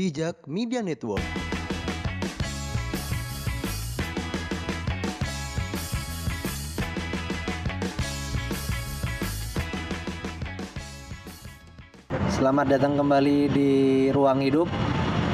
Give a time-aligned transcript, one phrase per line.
[0.00, 1.20] Bijak Media Network.
[12.32, 13.72] Selamat datang kembali di
[14.08, 14.72] Ruang Hidup.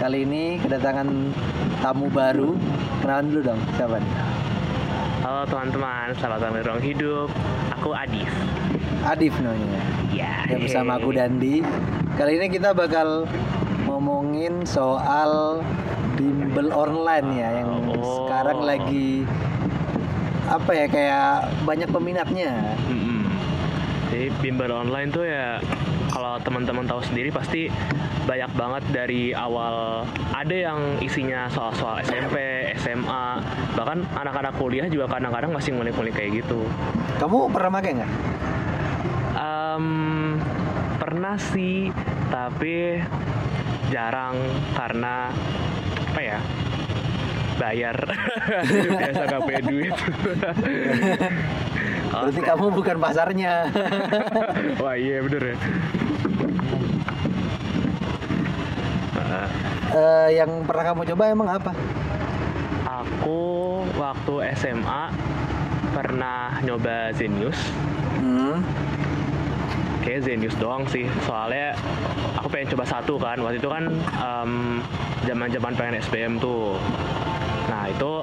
[0.02, 1.14] Kali ini kedatangan
[1.78, 2.58] tamu baru.
[3.06, 4.12] Kenalan dulu dong, siapa nih?
[5.22, 7.28] Halo teman-teman, selamat datang di Ruang Hidup.
[7.70, 8.30] Aku Adif.
[9.06, 9.78] Adif namanya.
[10.10, 10.42] Ya.
[10.50, 11.62] Ya bersama aku Dandi.
[12.18, 13.30] Kali ini kita bakal
[13.96, 15.64] ngomongin soal
[16.20, 18.28] bimbel online ya yang Oh.
[18.28, 19.24] sekarang lagi
[20.52, 21.32] apa ya kayak
[21.64, 22.76] banyak peminatnya.
[22.92, 23.24] Mm-mm.
[24.12, 25.56] Jadi bimbel online tuh ya
[26.12, 27.72] kalau teman-teman tahu sendiri pasti
[28.28, 30.04] banyak banget dari awal
[30.36, 32.36] ada yang isinya soal-soal SMP,
[32.76, 33.40] SMA,
[33.72, 36.68] bahkan anak-anak kuliah juga kadang-kadang masih ngulik-ngulik kayak gitu.
[37.16, 38.12] Kamu pernah pakai nggak?
[39.36, 39.86] Em,
[41.00, 41.88] pernah sih,
[42.28, 43.00] tapi
[43.88, 44.36] jarang
[44.72, 45.30] karena
[46.06, 46.38] apa ya?
[47.56, 47.96] Bayar.
[49.00, 49.94] Biasa gak punya duit.
[52.06, 53.68] Berarti kamu bukan pasarnya.
[54.82, 55.56] Wah iya bener ya.
[59.16, 59.48] Nah,
[59.86, 61.72] Eh, yang pernah kamu coba emang apa?
[62.86, 63.40] aku
[63.96, 65.08] waktu SMA
[65.90, 67.56] pernah nyoba Zenius.
[68.18, 68.60] Hmm.
[70.06, 71.02] Kayak Zenius doang sih.
[71.26, 71.74] Soalnya
[72.38, 73.42] aku pengen coba satu kan.
[73.42, 73.90] Waktu itu kan
[74.22, 74.78] em,
[75.26, 76.78] zaman-zaman pengen SBM tuh.
[77.66, 78.22] Nah itu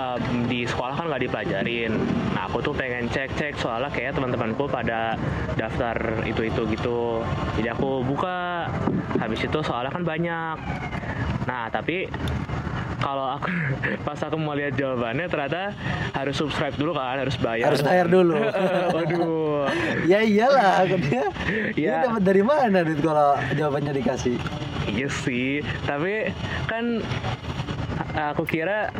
[0.00, 1.92] em, di sekolah kan nggak dipelajarin.
[2.32, 5.20] Nah aku tuh pengen cek-cek soalnya kayak teman-temanku pada
[5.60, 7.20] daftar itu-itu gitu.
[7.60, 8.72] Jadi aku buka.
[9.20, 10.56] Habis itu soalnya kan banyak.
[11.44, 12.08] Nah tapi
[13.06, 13.46] kalau aku
[14.06, 15.70] pas aku mau lihat jawabannya ternyata
[16.10, 17.70] harus subscribe dulu kan, harus bayar.
[17.70, 18.34] Harus bayar dulu.
[18.96, 19.70] Waduh.
[20.10, 21.24] ya iyalah, dia.
[21.70, 22.10] Dia Iya.
[22.10, 24.34] dapat dari mana duit kalau jawabannya dikasih?
[24.86, 26.30] Iya sih, tapi
[26.66, 27.02] kan
[28.14, 28.90] aku kira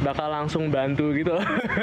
[0.00, 1.36] bakal langsung bantu gitu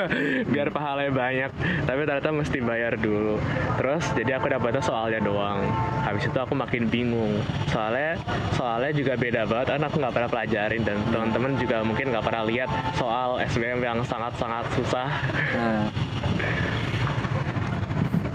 [0.53, 1.51] biar pahalanya banyak.
[1.85, 3.37] Tapi ternyata mesti bayar dulu.
[3.77, 5.61] Terus jadi aku dapetnya soalnya doang.
[6.01, 7.37] Habis itu aku makin bingung.
[7.69, 8.17] Soalnya
[8.57, 9.77] soalnya juga beda banget.
[9.77, 13.99] Kan aku nggak pernah pelajarin dan teman-teman juga mungkin nggak pernah lihat soal SBM yang
[14.01, 15.07] sangat-sangat susah.
[15.53, 15.85] Nah,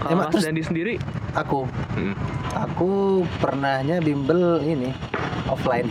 [0.05, 0.93] kalau Emang Mas terus- Dandi sendiri
[1.33, 1.65] aku,
[1.97, 2.13] hmm.
[2.53, 2.91] aku
[3.41, 4.93] pernahnya bimbel ini
[5.49, 5.89] offline.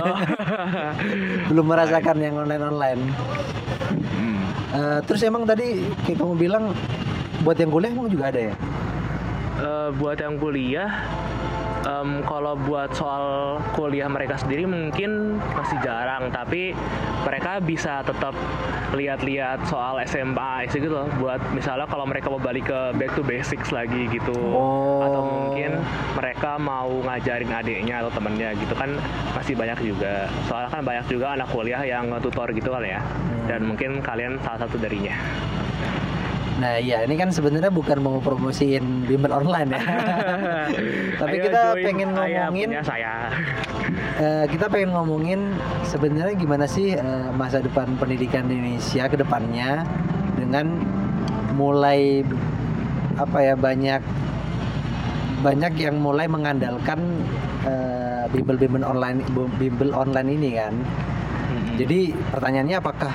[0.00, 0.16] Oh.
[1.52, 3.02] Belum merasakan yang online online.
[4.16, 4.40] Hmm.
[5.04, 6.72] terus emang tadi kayak kamu bilang
[7.44, 8.54] buat yang kuliah emang juga ada ya?
[9.60, 10.88] Eh, buat yang kuliah,
[11.86, 16.72] em, kalau buat soal kuliah mereka sendiri mungkin masih jarang, tapi
[17.24, 18.32] mereka bisa tetap
[18.90, 21.06] lihat-lihat soal SMA gitu loh.
[21.20, 25.04] Buat misalnya kalau mereka mau balik ke back to basics lagi gitu, Oh.
[25.04, 25.78] atau mungkin
[26.16, 28.90] mereka mau ngajarin adiknya atau temennya gitu kan
[29.36, 30.26] masih banyak juga.
[30.50, 33.00] Soalnya kan banyak juga anak kuliah yang tutor gitu kan ya,
[33.46, 35.14] dan mungkin kalian salah satu darinya.
[36.60, 39.82] Nah iya ini kan sebenarnya bukan mau promosiin bimbel online ya.
[41.24, 43.14] Tapi Ayo kita pengen ngomongin saya.
[44.20, 45.56] Eh, kita pengen ngomongin
[45.88, 49.82] sebenarnya gimana sih eh, masa depan pendidikan di Indonesia ke depannya
[50.36, 50.76] dengan
[51.56, 52.20] mulai
[53.16, 54.04] apa ya banyak
[55.40, 57.00] banyak yang mulai mengandalkan
[57.64, 59.24] eh, bimbel-bimbel online
[59.56, 60.74] bimbel online ini kan.
[60.76, 61.76] Mm-mm.
[61.80, 63.14] Jadi pertanyaannya apakah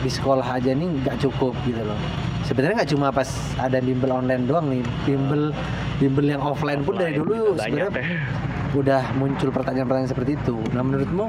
[0.00, 2.00] di sekolah aja nih nggak cukup gitu loh.
[2.42, 5.54] Sebenarnya nggak cuma pas ada bimbel online doang nih, bimbel
[6.02, 8.06] bimbel yang offline pun dari dulu sebenarnya deh.
[8.80, 10.58] udah muncul pertanyaan-pertanyaan seperti itu.
[10.74, 11.26] Nah menurutmu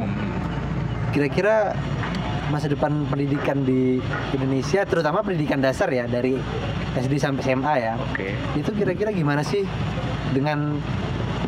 [1.14, 1.78] kira-kira
[2.50, 4.02] masa depan pendidikan di
[4.36, 6.36] Indonesia, terutama pendidikan dasar ya dari
[6.98, 8.34] SD sampai SMA ya, Oke.
[8.54, 9.66] itu kira-kira gimana sih
[10.34, 10.78] dengan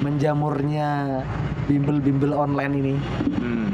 [0.02, 1.22] menjamurnya
[1.70, 2.96] bimbel-bimbel online ini?
[3.42, 3.70] Hmm.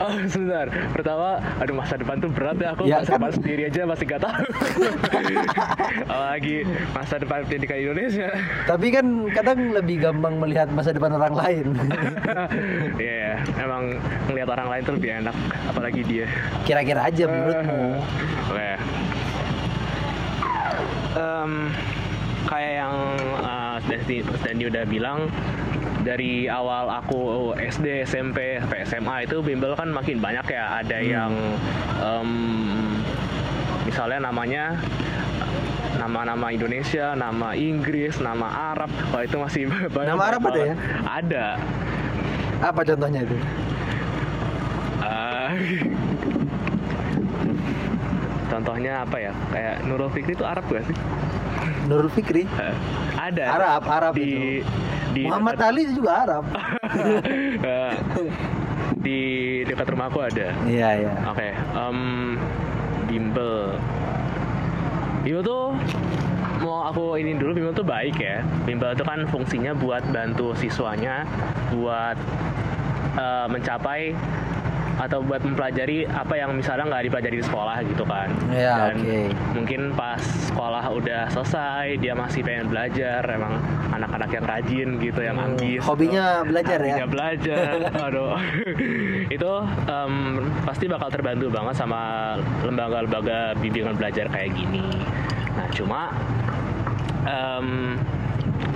[0.00, 0.64] Oh, sebentar.
[0.90, 1.28] Pertama,
[1.60, 2.72] aduh masa depan tuh berat ya.
[2.72, 3.16] Aku Ya, masa kan?
[3.20, 4.44] depan sendiri aja masih gak tahu.
[6.08, 6.56] Apalagi
[6.90, 8.28] masa depan pendidikan Indonesia.
[8.64, 11.66] Tapi kan kadang lebih gampang melihat masa depan orang lain.
[12.96, 15.36] Iya, emang ngelihat orang lain tuh lebih enak.
[15.68, 16.26] Apalagi dia.
[16.64, 17.80] Kira-kira aja menurutmu?
[18.50, 18.70] Oke.
[21.12, 21.52] Em,
[22.46, 22.94] kayak yang
[23.36, 25.18] uh, Desti Mas Dandi udah bilang
[26.00, 30.80] dari awal aku SD, SMP, sampai SMA itu bimbel kan makin banyak ya.
[30.80, 31.32] Ada yang
[32.00, 32.30] em,
[33.84, 34.80] misalnya namanya
[36.00, 38.90] nama-nama Indonesia, nama Inggris, nama Arab.
[39.12, 40.16] Wah itu masih banyak.
[40.16, 40.74] Nama Arab ada ya?
[41.04, 41.46] Ada.
[42.60, 43.36] Apa contohnya itu?
[45.00, 45.52] Ah.
[48.52, 49.32] contohnya apa ya?
[49.52, 50.96] Kayak Nurul Fikri itu Arab gak sih?
[51.88, 52.44] Nurul Fikri?
[52.44, 52.74] Eh,
[53.16, 54.89] ada Arab, Arab di itu.
[55.14, 56.44] Di Muhammad Ali juga Arab.
[57.60, 57.94] Eh,
[58.98, 59.20] di
[59.62, 60.50] dekat rumahku ada.
[60.66, 61.12] Iya iya.
[61.30, 62.34] Oke, em,
[63.06, 63.78] bimbel.
[65.22, 65.78] Bimbel tuh
[66.60, 68.42] mau aku ini dulu bimbel tuh baik ya.
[68.66, 71.22] Bimbel itu kan fungsinya buat bantu siswanya
[71.70, 72.18] buat
[73.14, 74.18] eh, mencapai
[75.00, 78.28] atau buat mempelajari apa yang misalnya nggak dipelajari di sekolah gitu kan.
[78.52, 79.20] Iya, Dan oke.
[79.56, 83.56] mungkin pas sekolah udah selesai dia masih pengen belajar emang
[83.90, 86.84] anak-anak yang rajin gitu yang Hmm, ambis hobinya belajar ya?
[86.84, 87.72] Hobinya belajar
[88.06, 88.36] aduh
[89.26, 89.52] itu
[89.86, 90.14] em,
[90.62, 94.84] pasti bakal terbantu banget sama lembaga-lembaga bimbingan belajar kayak gini
[95.56, 96.12] nah cuma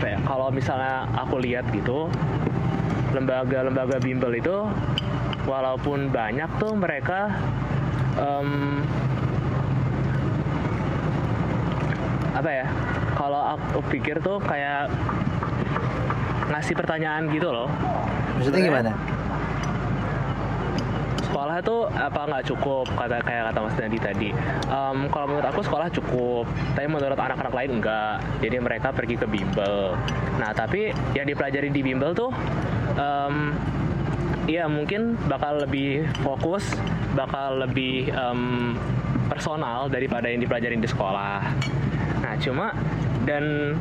[0.00, 2.08] ya, kalau misalnya aku lihat gitu
[3.12, 4.56] lembaga-lembaga bimbel itu
[5.44, 7.32] walaupun banyak tuh mereka
[8.16, 8.80] em,
[12.34, 12.66] apa ya
[13.14, 14.90] kalau aku pikir tuh kayak
[16.50, 17.68] ngasih pertanyaan gitu loh.
[18.36, 18.92] Maksudnya gimana?
[21.34, 24.30] sekolah tuh apa nggak cukup kata kayak kata Mas Nadi tadi.
[24.70, 26.46] Em, kalau menurut aku sekolah cukup
[26.78, 29.98] tapi menurut anak-anak lain enggak jadi mereka pergi ke bimbel.
[30.38, 32.30] Nah tapi yang dipelajari di bimbel tuh
[32.94, 33.50] em,
[34.44, 36.68] Iya mungkin bakal lebih fokus,
[37.16, 38.76] bakal lebih em,
[39.32, 41.40] personal daripada yang dipelajarin di sekolah.
[42.20, 42.76] Nah cuma
[43.24, 43.76] dan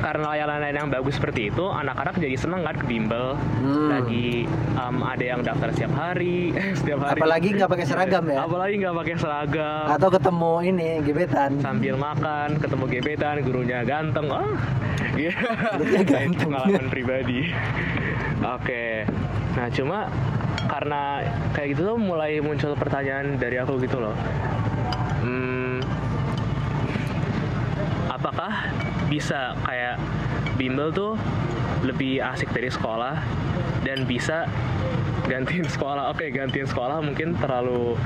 [0.00, 3.38] karena layanan yang bagus seperti itu, anak-anak jadi seneng kan ke bimbel.
[3.62, 3.86] Hmm.
[3.86, 6.50] Lagi em, ada yang daftar setiap hari,
[6.82, 7.22] setiap hari.
[7.22, 8.38] Apalagi nggak pakai seragam ya?
[8.42, 9.86] Apalagi nggak pakai seragam.
[9.94, 11.50] Atau ketemu ini gebetan?
[11.62, 14.26] Sambil makan, ketemu gebetan, gurunya ganteng.
[14.26, 14.58] Ah,
[15.14, 15.30] iya.
[15.78, 16.48] Gurunya Itu ganteng.
[16.50, 17.40] pengalaman pribadi.
[18.40, 19.04] Oke.
[19.56, 20.08] Nah, cuma
[20.70, 24.16] karena kayak gitu tuh mulai muncul pertanyaan dari aku gitu loh.
[25.20, 25.84] Hmm,
[28.08, 28.68] apakah
[29.08, 29.96] bisa kayak
[30.60, 31.16] bimbel tuh
[31.84, 33.16] lebih asik dari sekolah
[33.84, 34.44] dan bisa
[35.24, 37.96] gantiin sekolah oke gantiin sekolah mungkin terlalu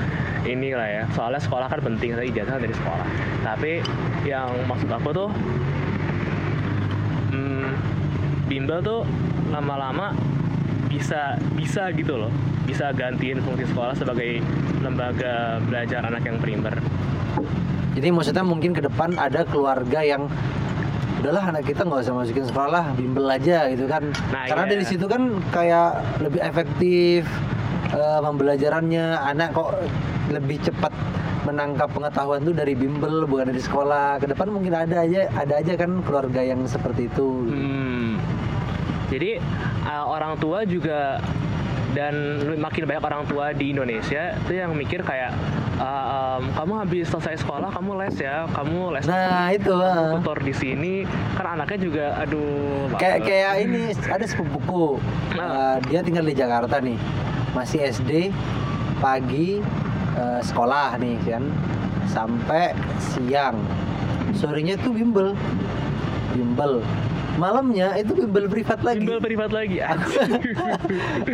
[0.45, 3.07] inilah ya soalnya sekolah kan penting saya ijazah dari sekolah
[3.41, 3.81] tapi
[4.23, 5.29] yang maksud aku tuh
[7.33, 7.69] hmm,
[8.47, 9.01] bimbel tuh
[9.49, 10.15] lama-lama
[10.89, 12.31] bisa bisa gitu loh
[12.65, 14.41] bisa gantiin fungsi sekolah sebagai
[14.81, 16.75] lembaga belajar anak yang primer
[17.95, 20.27] Jadi maksudnya mungkin ke depan ada keluarga yang
[21.23, 24.11] udahlah anak kita nggak usah masukin sekolah, bimbel aja gitu kan.
[24.35, 24.71] Nah, Karena iya.
[24.75, 27.23] dari situ kan kayak lebih efektif
[27.89, 29.79] eh, pembelajarannya, anak kok
[30.29, 30.91] lebih cepat
[31.45, 34.19] menangkap pengetahuan tuh dari bimbel bukan dari sekolah.
[34.19, 37.29] Ke depan mungkin ada aja ada aja kan keluarga yang seperti itu.
[37.47, 37.94] Hmm.
[39.09, 39.37] Jadi
[39.85, 41.21] uh, orang tua juga
[41.95, 45.31] dan makin banyak orang tua di Indonesia itu yang mikir kayak
[45.79, 50.51] uh, um, kamu habis selesai sekolah kamu les ya, kamu les Nah, itu tutor di
[50.51, 50.93] sini.
[51.39, 53.81] Kan anaknya juga aduh kayak kayak ini
[54.11, 54.99] ada sepupuku
[55.35, 55.75] Nah.
[55.75, 56.95] Eh, dia tinggal di Jakarta nih.
[57.51, 58.31] Masih SD
[59.03, 59.59] pagi
[60.15, 61.43] eh, sekolah nih kan.
[62.07, 63.59] Sampai siang.
[64.31, 65.35] Sorenya tuh bimbel.
[66.35, 66.83] Bimbel
[67.35, 69.03] malamnya itu bimbel privat lagi.
[69.03, 69.77] Bimbel privat lagi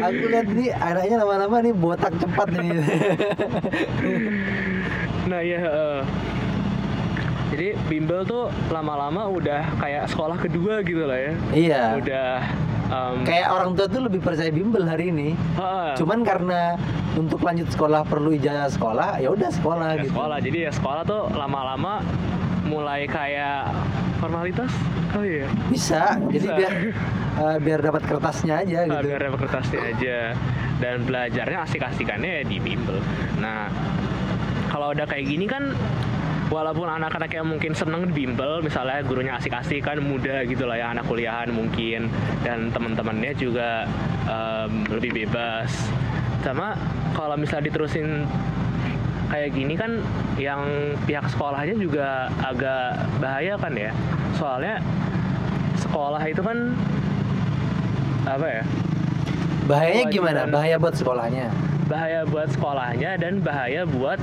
[0.01, 2.69] aku lihat nih anaknya lama-lama nih botak cepat nih.
[5.29, 6.01] Nah ya uh,
[7.51, 11.33] jadi bimbel tuh lama-lama udah kayak sekolah kedua gitu lah ya.
[11.51, 11.83] Iya.
[11.99, 12.31] Udah
[12.89, 15.29] um, kayak orang tua tuh lebih percaya bimbel hari ini.
[15.59, 16.79] Ah, cuman karena
[17.19, 20.15] untuk lanjut sekolah perlu ijazah sekolah ya udah sekolah ya, gitu.
[20.15, 20.37] sekolah.
[20.39, 21.99] Jadi ya sekolah tuh lama-lama
[22.65, 23.75] mulai kayak
[24.21, 24.69] formalitas?
[25.09, 26.01] Kali ya bisa.
[26.29, 26.53] Jadi Bisa.
[26.55, 26.73] biar
[27.33, 29.05] eh, biar dapat kertasnya aja Ah, gitu.
[29.09, 30.17] biar dapat kertasnya aja.
[30.77, 33.01] Dan belajarnya asik-asikannya ya di bimbel.
[33.37, 33.67] Nah
[34.69, 35.73] kalau udah kayak gini kan
[36.47, 40.91] walaupun anak-anak yang mungkin seneng di bimbel misalnya gurunya asik-asik kan muda gitu lah ya
[40.91, 42.11] anak kuliahan mungkin
[42.43, 43.87] dan teman-temannya juga
[44.27, 45.71] em, lebih bebas.
[46.41, 46.73] Sama
[47.13, 48.25] kalau misalnya diterusin
[49.31, 50.03] kayak gini kan
[50.35, 50.61] yang
[51.07, 53.91] pihak sekolahnya juga agak bahaya kan ya
[54.35, 54.83] soalnya
[55.79, 56.75] sekolah itu kan
[58.27, 58.63] apa ya
[59.65, 61.47] bahayanya gimana bahaya buat sekolahnya
[61.87, 64.19] bahaya buat sekolahnya dan bahaya buat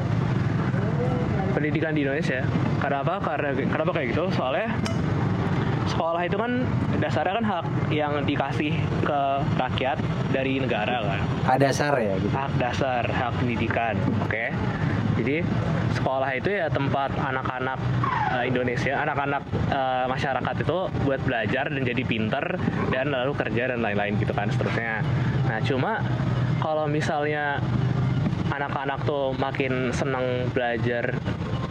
[1.59, 2.47] pendidikan di Indonesia.
[2.79, 3.19] Karena apa?
[3.19, 4.31] Karena kenapa kayak gitu?
[4.33, 4.71] Soalnya
[5.91, 6.63] sekolah itu kan
[7.03, 8.73] dasarnya kan hak yang dikasih
[9.03, 9.21] ke
[9.59, 9.99] rakyat
[10.31, 11.21] dari negara kan.
[11.49, 14.47] ada dasar ya gitu Hak dasar, hak pendidikan, oke?
[15.19, 15.43] Jadi
[15.99, 17.79] sekolah itu ya tempat anak-anak
[18.39, 22.45] eh, Indonesia, anak-anak eh, masyarakat itu buat belajar dan jadi pinter
[22.95, 25.03] dan lalu kerja dan lain-lain gitu kan seterusnya.
[25.51, 25.99] Nah cuma
[26.63, 27.59] kalau misalnya
[28.49, 31.15] anak-anak tuh makin seneng belajar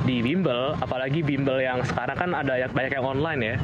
[0.08, 3.56] di bimbel, apalagi bimbel yang sekarang kan ada banyak yang online ya.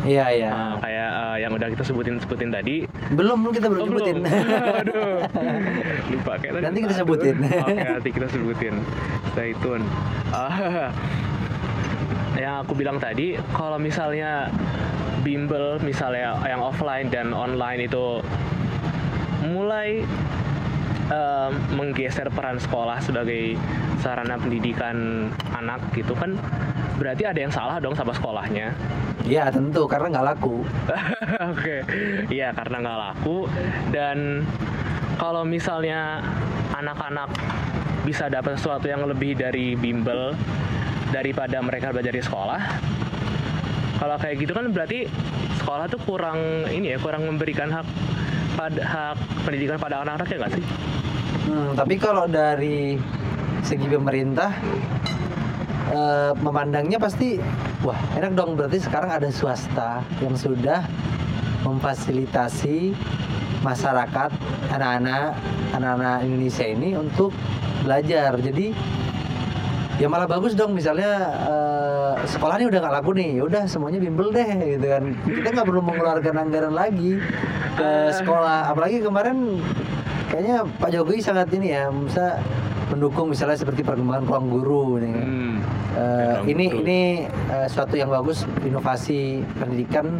[0.00, 0.50] Iya iya.
[0.50, 2.88] Nah, kayak eh, yang udah kita sebutin sebutin tadi.
[3.12, 4.16] Belum belum kita belum Oh, sebutin.
[4.24, 5.18] Aduh.
[6.16, 6.64] Lupa kayak tadi.
[6.64, 7.02] Nanti kita Aduh.
[7.04, 7.36] sebutin.
[7.44, 8.74] Oke, nanti kita sebutin.
[9.32, 9.84] Stay tune.
[10.32, 10.88] Ah,
[12.34, 14.48] yang aku bilang tadi, kalau misalnya
[15.20, 18.24] bimbel misalnya yang offline dan online itu
[19.44, 20.00] mulai
[21.08, 23.60] em, menggeser peran sekolah sebagai
[24.00, 26.40] sarana pendidikan anak gitu kan
[26.96, 28.72] berarti ada yang salah dong sama sekolahnya
[29.30, 30.66] Iya tentu karena nggak laku.
[31.54, 31.86] Oke,
[32.34, 33.46] iya karena nggak laku
[33.94, 34.42] dan
[35.22, 36.18] kalau misalnya
[36.74, 37.30] anak-anak
[38.02, 40.34] bisa dapat sesuatu yang lebih dari bimbel
[41.14, 42.60] daripada mereka belajar di sekolah,
[44.02, 45.06] kalau kayak gitu kan berarti
[45.62, 47.86] sekolah tuh kurang ini ya kurang memberikan hak
[48.58, 50.64] pada hak pendidikan pada anak-anak ya nggak sih?
[51.46, 52.98] Hmm, tapi kalau dari
[53.62, 54.50] segi pemerintah
[55.90, 57.42] eh, memandangnya pasti
[57.84, 58.54] wah enak dong.
[58.56, 60.86] Berarti sekarang ada swasta yang sudah
[61.66, 62.96] memfasilitasi
[63.60, 64.30] masyarakat
[64.72, 65.36] anak-anak
[65.76, 67.36] anak-anak Indonesia ini untuk
[67.84, 68.40] belajar.
[68.40, 68.72] Jadi
[70.00, 70.72] ya malah bagus dong.
[70.72, 71.10] Misalnya
[71.44, 73.30] eh, sekolah ini udah nggak laku nih.
[73.36, 75.04] Ya udah semuanya bimbel deh gitu kan.
[75.26, 77.20] Kita nggak perlu mengeluarkan anggaran lagi
[77.76, 78.72] ke sekolah.
[78.72, 79.60] Apalagi kemarin
[80.30, 82.38] kayaknya Pak Jokowi sangat ini ya bisa
[82.90, 85.56] mendukung misalnya seperti perkembangan ruang guru nih Hmm.
[85.90, 90.18] Memang ini ini eh, suatu yang bagus inovasi pendidikan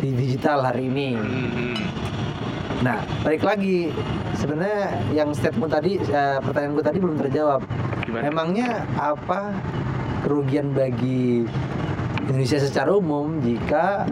[0.00, 1.76] di digital hari ini Hmm.
[2.82, 3.94] Nah, balik lagi
[4.34, 7.62] sebenarnya yang statement tadi, eh, pertanyaanku tadi belum terjawab.
[8.02, 8.26] Gimana?
[8.26, 9.54] Memangnya apa
[10.26, 11.46] kerugian bagi
[12.26, 14.10] Indonesia secara umum jika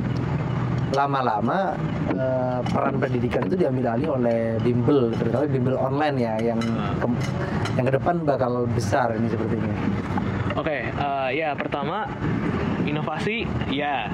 [0.92, 1.78] lama-lama
[2.10, 6.60] eh, peran pendidikan itu diambil alih oleh bimbel, terutama bimbel online ya, yang
[6.98, 7.06] ke,
[7.78, 9.74] yang ke depan bakal besar ini sepertinya.
[10.58, 12.10] Oke, eh, ya pertama
[12.84, 14.10] inovasi ya,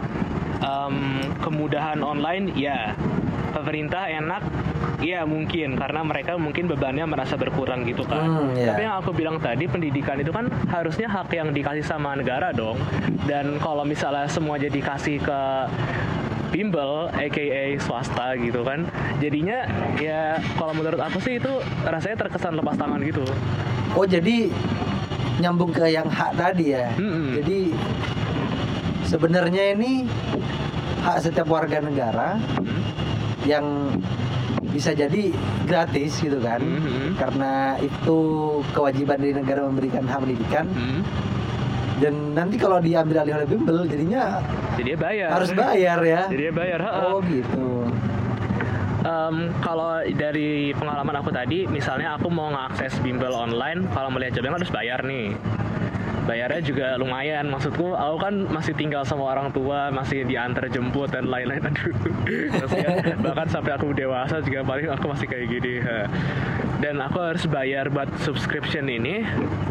[0.56, 2.96] Em, kemudahan online ya,
[3.52, 4.40] pemerintah enak
[5.04, 8.24] ya mungkin karena mereka mungkin bebannya merasa berkurang gitu kan.
[8.24, 8.72] Hmm, iya.
[8.72, 12.80] Tapi yang aku bilang tadi pendidikan itu kan harusnya hak yang dikasih sama negara dong.
[13.28, 15.40] Dan kalau misalnya semua jadi kasih ke
[16.56, 18.88] bimbel, aka swasta gitu kan,
[19.20, 19.68] jadinya
[20.00, 21.52] ya kalau menurut aku sih itu
[21.84, 23.20] rasanya terkesan lepas tangan gitu.
[23.92, 24.48] Oh, jadi
[25.36, 26.88] nyambung ke yang hak tadi ya.
[26.96, 27.36] Mm-mm.
[27.36, 27.76] Jadi
[29.04, 30.08] sebenarnya ini
[31.04, 32.80] hak setiap warga negara Hmm.
[33.44, 33.64] yang
[34.66, 35.30] bisa jadi
[35.64, 37.16] gratis gitu kan Mhm.
[37.16, 38.18] karena itu
[38.74, 41.00] kewajiban dari negara memberikan hak pendidikan Hmm.
[41.96, 44.44] Dan nanti kalau diambil alih oleh bimbel jadinya
[44.76, 45.28] Jadi dia bayar.
[45.32, 46.78] harus bayar ya Jadi bayar.
[46.84, 47.00] ha-ha.
[47.08, 47.88] oh gitu
[49.06, 54.66] Em, kalau dari pengalaman aku tadi, misalnya aku mau ngakses bimbel online, kalau melihat jadwalnya
[54.66, 55.30] harus bayar nih.
[56.26, 57.46] Bayarnya juga lumayan.
[57.46, 61.62] Maksudku, aku kan masih tinggal sama orang tua, masih diantar jemput dan lain-lain.
[61.70, 61.94] Aduh,
[62.50, 63.14] kasihan.
[63.22, 65.78] Bahkan sampai aku dewasa juga paling aku masih kayak gini.
[65.86, 66.10] ha.
[66.82, 69.22] Dan aku harus bayar buat subscription ini.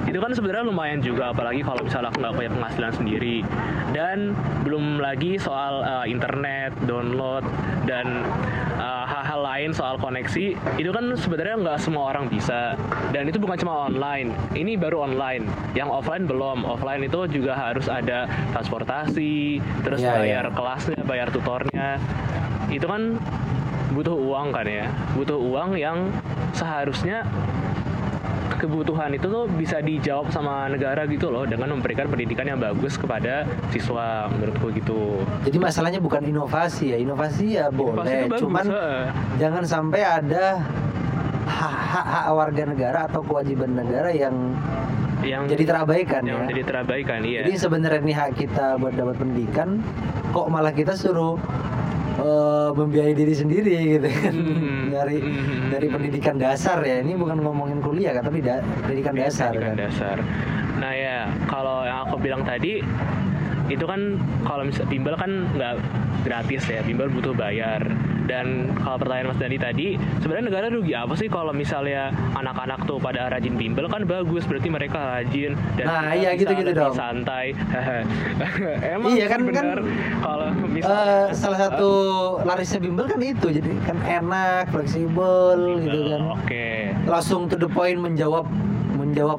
[0.06, 3.38] Itu kan sebenarnya lumayan juga, apalagi kalau misalnya aku nggak punya penghasilan sendiri.
[3.92, 7.46] Dan belum lagi soal eh, internet, download,
[7.86, 8.26] dan
[8.78, 12.74] uh, hal-hal lain soal koneksi itu kan sebenarnya nggak semua orang bisa.
[13.14, 15.46] Dan itu bukan cuma online ini baru online.
[15.78, 16.66] Yang offline belum.
[16.66, 20.54] Offline itu juga harus ada transportasi terus Iya, bayar iya.
[20.54, 21.98] kelasnya bayar tutornya.
[22.70, 23.22] Itu kan
[23.94, 24.90] butuh uang kan ya?
[25.16, 26.12] Butuh uang yang
[26.52, 27.24] seharusnya
[28.68, 33.46] kebutuhan itu tuh bisa dijawab sama negara gitu loh dengan memberikan pendidikan yang bagus kepada
[33.70, 35.22] siswa menurutku gitu.
[35.46, 38.28] Jadi masalahnya bukan inovasi ya inovasi ya Inovasi boleh.
[38.28, 38.66] bagus, cuman
[39.38, 40.66] jangan sampai ada
[41.46, 44.58] hak hak warga negara atau kewajiban negara yang
[45.24, 46.50] yang jadi terabaikan yang ya.
[46.54, 47.42] jadi terabaikan iya.
[47.48, 49.80] Jadi sebenarnya ini hak kita buat dapat pendidikan,
[50.36, 51.40] kok malah kita suruh
[52.18, 54.88] eh, membiayai diri sendiri gitu kan, Hmm.
[54.90, 55.70] dari Hmm.
[55.70, 57.00] dari pendidikan dasar ya.
[57.00, 59.82] Ini bukan ngomongin kuliah kan, tapi da- pendidikan dasar pendidikan kan.
[59.82, 60.18] dasar.
[60.76, 62.84] Nah ya, kalau yang aku bilang tadi
[63.68, 65.76] itu kan kalau misal bimbel kan nggak
[66.22, 67.82] gratis ya, bimbel butuh bayar.
[68.26, 72.98] Dan kalau pertanyaan Mas Dani tadi, sebenarnya negara rugi apa sih kalau misalnya anak-anak tuh
[72.98, 76.98] pada rajin bimbel kan bagus, berarti mereka rajin dan Nah, iya, gitu-gitu lebih dong.
[76.98, 77.54] santai.
[78.98, 79.78] Emang Iya, kan- kan, benar
[80.20, 81.90] kalau Eh, misalnya salah satu
[82.42, 86.22] larisnya bimbel kan itu, jadi kan enak, fleksibel gitu kan.
[86.34, 86.70] Oke.
[87.06, 88.50] Langsung to the point menjawab
[88.96, 89.38] menjawab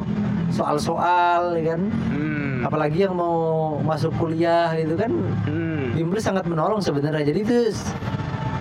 [0.49, 1.83] soal-soal ya kan.
[2.09, 2.36] Hmm.
[2.63, 3.37] Apalagi yang mau
[3.79, 5.11] masuk kuliah gitu kan
[5.45, 5.93] Hmm.
[5.93, 7.57] bimbel sangat menolong sebenarnya jadi itu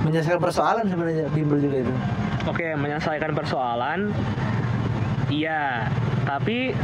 [0.01, 1.93] menyelesaikan persoalan sebenarnya bimbel juga itu
[2.45, 4.13] Oke, menyelesaikan persoalan,
[5.27, 5.89] iya.
[6.23, 6.77] Tapi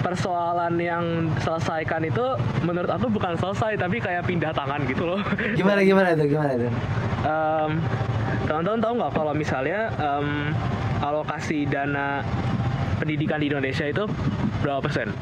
[0.00, 1.04] persoalan yang
[1.36, 2.24] selesaikan itu
[2.62, 5.20] menurut aku bukan selesai tapi kayak pindah tangan gitu loh.
[5.60, 6.24] Gimana gimana itu?
[6.30, 6.68] Gimana itu?
[7.20, 7.70] Em,
[8.46, 10.56] teman-teman tahu nggak kalau misalnya em,
[11.02, 12.24] alokasi dana
[12.96, 14.08] pendidikan di Indonesia itu
[14.62, 15.12] berapa persen?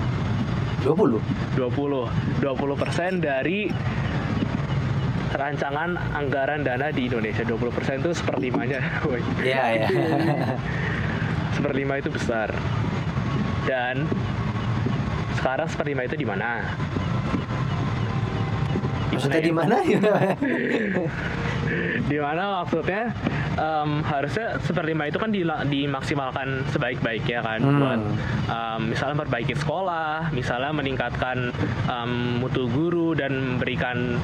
[0.84, 1.56] 20.
[1.56, 3.72] 20 20 persen dari
[5.34, 8.80] rancangan anggaran dana di Indonesia 20 persen itu seperlimanya.
[9.42, 9.88] Iya, iya.
[11.56, 12.52] seperlima itu besar
[13.64, 14.04] dan
[15.40, 16.60] sekarang seperlima itu di mana
[19.14, 19.76] Maksudnya di mana?
[22.04, 23.10] di mana maksudnya
[23.54, 25.30] em, harusnya seperlima itu kan
[25.64, 27.78] dimaksimalkan sebaik-baiknya kan Hmm.
[27.78, 28.00] buat
[28.46, 31.50] em, misalnya memperbaiki sekolah misalnya meningkatkan
[31.86, 34.18] em, mutu guru dan memberikan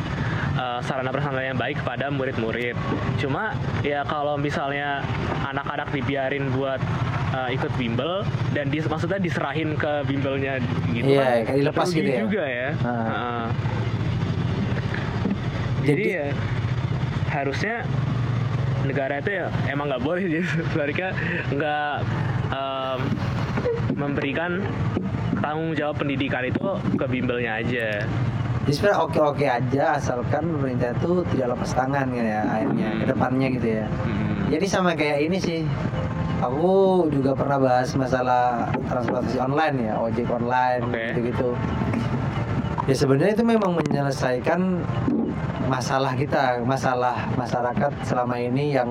[0.53, 2.75] eh, sarana prasarana yang baik kepada murid-murid
[3.17, 5.01] cuma ya kalau misalnya
[5.45, 6.83] anak-anak dibiarin buat
[7.31, 10.59] eh, ikut bimbel dan dis maksudnya diserahin ke bimbelnya
[10.91, 12.19] gitu Iya, kan, dilepas gitu ya.
[12.21, 12.91] juga ya Ah.
[12.91, 13.45] Heeh.
[15.81, 16.27] jadi, Jadi- ya
[17.31, 17.87] harusnya
[18.83, 20.45] negara itu ya emang nggak boleh jadi
[20.75, 21.11] sebaliknya
[21.55, 21.95] nggak
[22.51, 23.01] em,
[23.95, 24.51] memberikan
[25.41, 26.65] tanggung jawab pendidikan itu
[26.99, 28.05] ke bimbelnya aja
[28.61, 33.49] Jadi sebenarnya oke-oke aja asalkan pemerintah itu tidak lepas tangan gitu ya akhirnya ke depannya
[33.57, 33.87] gitu ya.
[33.89, 34.37] Hmm.
[34.53, 35.61] Jadi sama kayak ini sih.
[36.45, 41.03] Aku juga pernah bahas masalah transportasi online ya, ojek online Oke.
[41.09, 41.51] gitu-gitu.
[42.89, 44.61] Ya sebenarnya itu memang menyelesaikan
[45.71, 48.91] masalah kita, masalah masyarakat selama ini yang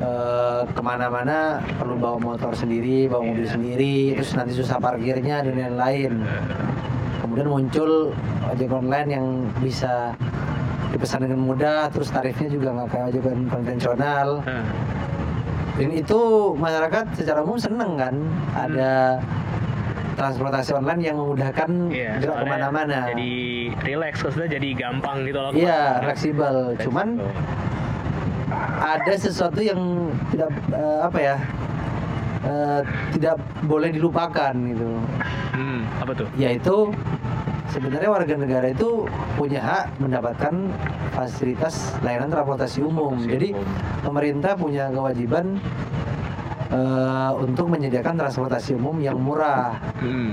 [0.00, 3.52] eh, ke mana-mana perlu bawa motor sendiri, bawa mobil Iya.
[3.52, 6.24] sendiri, terus nanti susah parkirnya dan lain-lain.
[7.20, 8.16] Kemudian muncul
[8.46, 9.26] ojek online yang
[9.58, 10.16] bisa
[10.92, 14.28] dipesan dengan mudah, terus tarifnya juga nggak kayak ojek kon- konvensional.
[15.76, 16.20] Dan itu
[16.56, 18.14] masyarakat secara umum seneng kan
[18.56, 19.20] ada
[20.16, 22.98] transportasi online yang memudahkan Iya, gerak ke mana-mana.
[23.08, 23.32] jadi
[23.84, 26.02] relax maksudnya jadi gampang gitu loh Iya, ke mana-mana.
[26.02, 26.54] fleksibel.
[26.80, 27.08] Cuman
[28.78, 29.80] ada sesuatu yang
[30.30, 31.36] tidak eh, apa ya
[32.42, 32.80] eh,
[33.12, 34.88] tidak boleh dilupakan gitu.
[35.52, 36.76] hmm, apa tuh Yaitu
[37.68, 40.54] sebenarnya warga negara itu punya hak mendapatkan
[41.12, 43.16] fasilitas layanan transportasi umum.
[43.16, 43.66] Transportasi Jadi umum.
[44.00, 45.58] pemerintah punya kewajiban
[46.68, 49.76] eh, untuk menyediakan transportasi umum yang murah.
[50.00, 50.32] hmm.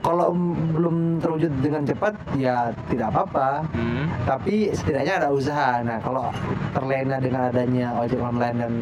[0.00, 0.32] Kalau
[0.72, 3.68] belum terwujud dengan cepat ya tidak apa-apa.
[3.68, 4.08] Hmm.
[4.24, 5.84] Tapi setidaknya ada usaha.
[5.84, 6.32] Nah kalau
[6.72, 8.74] terlena dengan adanya ojek online dan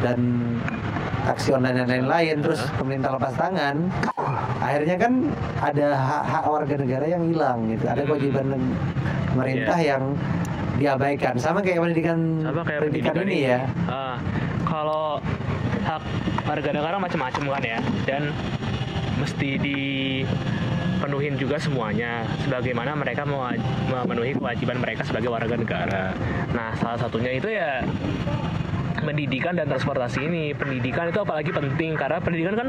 [0.00, 0.18] dan
[1.24, 3.90] taksi online dan lain-lain, terus pemerintah lepas tangan,
[4.60, 5.12] akhirnya kan
[5.58, 7.84] ada hak-hak warga negara yang hilang gitu.
[7.88, 8.08] Ada Hmm.
[8.12, 8.46] kewajiban
[9.32, 9.88] pemerintah Iya.
[9.96, 10.02] yang
[10.74, 11.34] diabaikan.
[11.40, 13.60] Sama kayak pendidikan, sama kayak pendidikan, ini ya.
[13.88, 14.16] Ah,
[14.74, 15.22] kalau
[15.86, 16.02] hak
[16.42, 18.34] warga negara macam-macam kan ya dan
[19.22, 26.10] mesti dipenuhin juga semuanya sebagaimana mereka memenuhi kewajiban mereka sebagai warga negara.
[26.50, 27.86] Nah, salah satunya itu ya
[28.98, 30.50] pendidikan dan transportasi ini.
[30.58, 32.68] Pendidikan itu apalagi penting karena pendidikan kan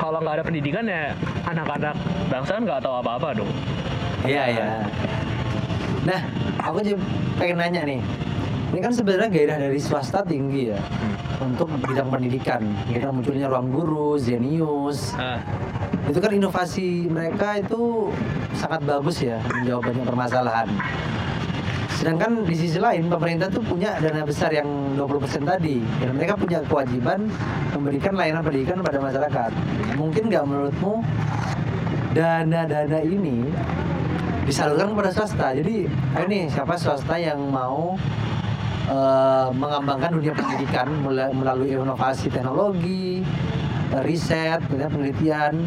[0.00, 1.12] kalau nggak ada pendidikan ya
[1.44, 1.94] anak-anak
[2.32, 3.52] bangsa kan nggak tahu apa-apa dong.
[4.24, 4.66] Iya ya.
[6.08, 6.20] Nah,
[6.64, 7.04] aku juga
[7.36, 8.00] pengen nanya nih.
[8.66, 10.80] Ini kan sebenarnya gairah dari swasta tinggi ya
[11.40, 12.62] untuk bidang pendidikan.
[12.88, 15.12] Kita munculnya ruang guru, Zenius.
[15.16, 15.40] Ah,
[16.06, 18.14] Itu kan inovasi mereka itu
[18.54, 20.68] sangat bagus ya menjawab banyak permasalahan.
[21.96, 26.60] Sedangkan di sisi lain pemerintah tuh punya dana besar yang 20% tadi dan mereka punya
[26.62, 27.26] kewajiban
[27.74, 29.50] memberikan layanan pendidikan pada masyarakat.
[29.98, 31.02] Mungkin nggak menurutmu
[32.12, 33.48] dana-dana ini
[34.46, 35.48] disalurkan kepada swasta.
[35.58, 37.98] Jadi ayo nih siapa swasta yang mau
[38.86, 40.88] eh, mengembangkan dunia pendidikan
[41.34, 43.22] melalui inovasi teknologi,
[43.92, 45.66] eh, riset, penelitian.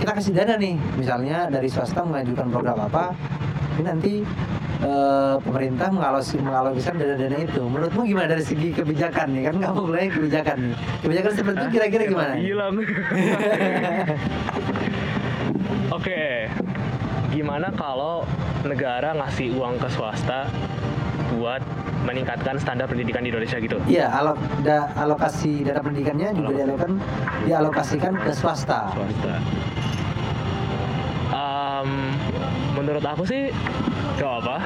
[0.00, 3.12] Kita kasih dana nih, misalnya dari swasta mengajukan program apa,
[3.76, 4.14] ini nanti
[4.80, 7.62] eh, pemerintah mengalokasi mengalokasikan dana-dana itu.
[7.64, 9.42] Menurutmu gimana dari segi kebijakan nih?
[9.52, 10.76] Kan kamu mulai kebijakan nih.
[11.04, 12.34] Kebijakan seperti itu kira-kira Emang gimana?
[12.40, 12.74] Hilang.
[16.00, 16.48] Oke,
[17.28, 18.24] gimana kalau
[18.64, 20.48] negara ngasih uang ke swasta
[21.34, 21.62] buat
[22.04, 23.76] meningkatkan standar pendidikan di Indonesia gitu?
[23.84, 26.92] Iya, alok, da- alokasi dana pendidikannya juga dialokasikan
[27.44, 28.80] dialokasikan ke swasta.
[28.96, 29.34] Swasta.
[31.30, 31.88] Em,
[32.74, 33.54] menurut aku sih
[34.18, 34.56] gak apa,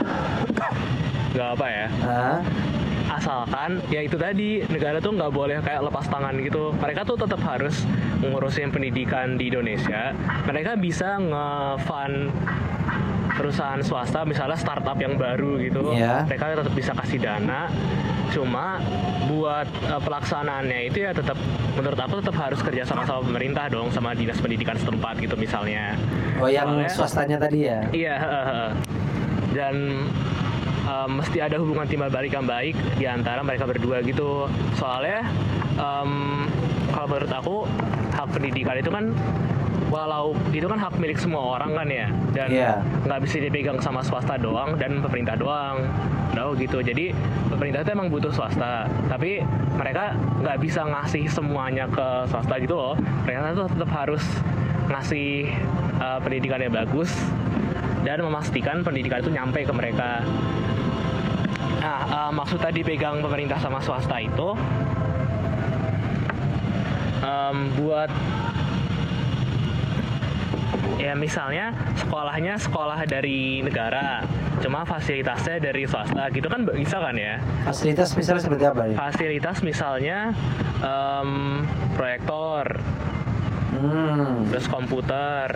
[1.37, 1.87] gak apa ya.
[2.03, 2.40] Nah,
[3.05, 6.73] Asalkan ya itu tadi negara tuh nggak boleh kayak lepas tangan gitu.
[6.81, 7.85] Mereka tuh tetap harus
[8.18, 10.16] mengurusin pendidikan di Indonesia.
[10.49, 12.33] Mereka bisa nge-fund
[13.35, 16.23] perusahaan swasta misalnya startup yang baru gitu Iya.
[16.25, 17.66] mereka tetap bisa kasih dana
[18.31, 18.83] cuma
[19.25, 21.38] buat eh, pelaksanaannya itu ya tetap
[21.73, 25.94] menurut aku tetap harus kerja sama sama pemerintah dong sama dinas pendidikan setempat gitu misalnya
[26.35, 27.79] Oh yang Soalnya- swastanya tadi ya.
[27.88, 28.16] Iya,
[29.55, 29.75] dan
[30.83, 34.51] um, mesti ada hubungan timbal balik yang baik di antara mereka berdua gitu.
[34.75, 35.23] Soalnya
[35.75, 36.42] um,
[36.90, 37.57] kalau menurut aku
[38.11, 39.14] hak pendidikan itu kan
[39.92, 42.73] walau itu kan hak milik semua orang kan ya dan Iya.
[43.05, 45.85] nggak bisa dipegang sama swasta doang dan pemerintah doang.
[46.35, 46.83] Nah, gitu.
[46.83, 47.14] Jadi
[47.47, 48.90] pemerintah itu emang butuh swasta.
[49.07, 49.38] Tapi
[49.79, 52.94] mereka nggak bisa ngasih semuanya ke swasta gitu loh.
[53.23, 54.25] Mereka tuh tetap harus
[54.90, 55.49] ngasih
[56.03, 57.14] uh, pendidikan yang bagus
[58.05, 60.27] dan memastikan pendidikan itu nyampe ke mereka.
[61.81, 64.59] Nah uh, maksud tadi pegang pemerintah sama swasta itu
[67.25, 68.11] um, buat
[70.98, 74.22] ya misalnya sekolahnya sekolah dari negara
[74.62, 78.96] cuma fasilitasnya dari swasta gitu kan bisa kan ya Fasilitas misalnya seperti apa nih?
[78.96, 80.18] fasilitas misalnya
[80.80, 81.30] em,
[81.98, 82.78] proyektor
[83.74, 84.46] Hmm.
[84.54, 85.50] terus komputer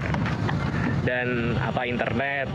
[1.07, 2.51] dan apa internet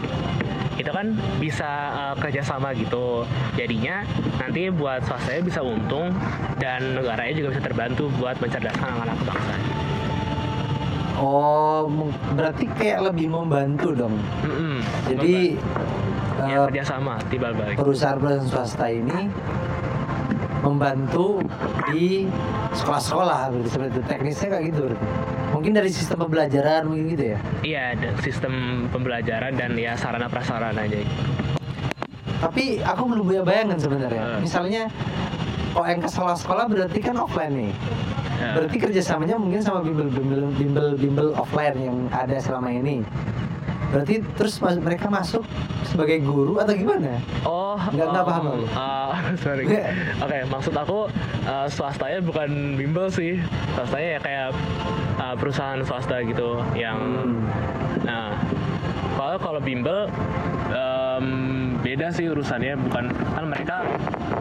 [0.76, 3.24] itu kan bisa uh, kerjasama gitu
[3.56, 4.04] jadinya
[4.42, 6.12] nanti buat swastanya bisa untung
[6.60, 9.54] dan negaranya juga bisa terbantu buat mencerdaskan anak-anak bangsa
[11.16, 11.86] Oh,
[12.34, 14.18] berarti kayak lebih membantu dong.
[14.42, 14.82] Mm-mm.
[15.06, 15.56] Jadi
[16.42, 19.30] ya eh, kerjasama timbal balik perusahaan-perusahaan swasta ini
[20.60, 21.44] membantu
[21.88, 22.26] di
[22.74, 25.06] sekolah-sekolah seperti itu teknisnya kayak gitu berarti.
[25.54, 27.84] mungkin dari sistem pembelajaran mungkin gitu ya iya
[28.20, 28.54] sistem
[28.90, 31.04] pembelajaran dan ya sarana prasarana aja
[32.40, 34.40] tapi aku belum punya bayangan sebenarnya Hmm.
[34.42, 34.84] misalnya
[35.72, 37.72] kalau yang ke sekolah-sekolah berarti kan offline nih
[38.44, 38.52] Ya.
[38.54, 43.00] berarti kerjasamanya mungkin sama bimbel bimbel bimbel bimbel offline yang ada selama ini
[43.88, 45.46] berarti terus mas- mereka masuk
[45.86, 48.62] sebagai guru atau gimana Oh, Nggak- nggak um, paham aku.
[48.74, 49.64] uh, sorry.
[50.20, 51.06] Oke, maksud aku
[51.44, 53.38] uh, swastanya bukan bimbel sih.
[53.72, 54.48] Swastanya ya kayak
[55.16, 57.46] uh, perusahaan swasta gitu yang Hmm.
[58.02, 58.36] nah
[59.14, 60.10] kalau kalau bimbel
[60.68, 61.03] em,
[61.94, 63.86] beda sih urusannya bukan kan mereka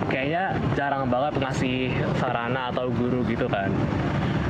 [0.09, 3.69] kayaknya jarang banget ngasih sarana atau guru gitu kan.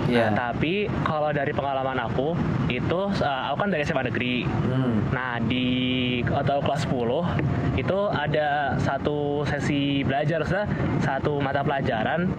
[0.07, 0.31] Iya.
[0.31, 2.39] Nah, tapi kalau dari pengalaman aku
[2.71, 4.47] itu uh, aku kan dari SMA negeri.
[4.47, 5.03] Hmm.
[5.11, 5.67] Nah, di
[6.31, 10.47] atau kelas 10 itu ada satu sesi belajar,
[11.03, 12.31] satu mata pelajaran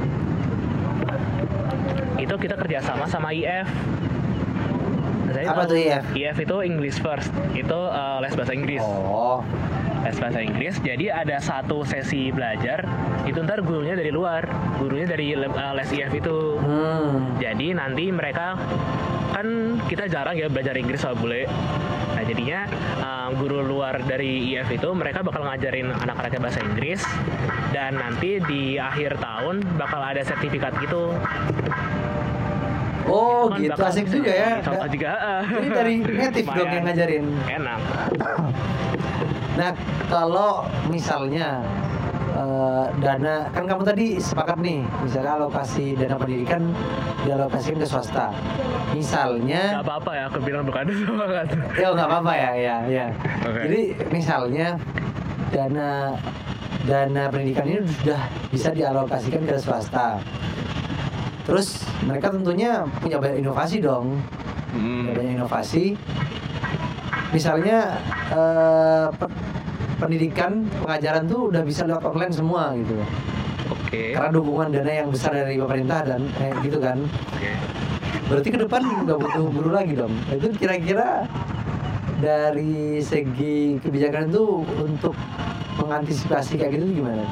[2.23, 3.67] itu kita kerjasama sama IF.
[5.33, 6.03] Jadi Apa tuh IF?
[6.13, 8.81] IF itu English First, itu uh, les bahasa Inggris.
[8.85, 9.41] oh
[10.03, 10.75] Les bahasa Inggris.
[10.83, 12.85] Jadi ada satu sesi belajar,
[13.25, 14.45] itu ntar gurunya dari luar,
[14.77, 16.59] gurunya dari uh, les IF itu.
[16.59, 17.41] hmm.
[17.41, 18.59] Jadi nanti mereka
[19.33, 21.49] kan kita jarang ya belajar Inggris sama bule.
[22.13, 22.69] Nah jadinya
[23.01, 27.01] um, guru luar dari IF itu mereka bakal ngajarin anak-anaknya bahasa Inggris
[27.73, 31.17] dan nanti di akhir tahun bakal ada sertifikat gitu.
[33.07, 35.11] Oh Itu gitu bakal asik juga ya Contoh juga.
[35.61, 37.25] Ini dari native dong yang ngajarin.
[37.47, 37.79] Enak.
[39.53, 39.69] Nah,
[40.09, 41.61] kalau misalnya
[42.33, 46.73] eh, dana kan kamu tadi sepakat nih, misalnya alokasi dana pendidikan
[47.21, 48.33] dialokasikan ke swasta.
[48.97, 51.53] Misalnya, Gak apa-apa ya, aku bilang bukan semangat.
[51.77, 53.05] ya nggak apa-apa ya, ya, ya.
[53.45, 53.59] Oke.
[53.69, 54.67] Jadi misalnya
[55.53, 56.17] dana
[56.89, 60.17] dana pendidikan ini sudah bisa dialokasikan ke swasta.
[61.43, 64.19] Terus mereka tentunya punya banyak inovasi dong.
[64.71, 65.11] Hmm.
[65.11, 65.99] Banyak inovasi.
[67.35, 67.99] Misalnya
[68.31, 69.35] eh, pe-
[69.99, 72.95] pendidikan pengajaran tuh udah bisa lewat online semua gitu.
[73.73, 74.13] Oke.
[74.15, 76.97] Karena dukungan dana yang besar dari pemerintah dan eh, gitu kan.
[77.03, 77.51] Oke.
[78.29, 80.13] Berarti ke depan nggak butuh guru lagi dong.
[80.31, 81.27] Itu kira-kira
[82.23, 85.11] dari segi kebijakan itu untuk
[85.75, 87.23] mengantisipasi kayak gitu gimana?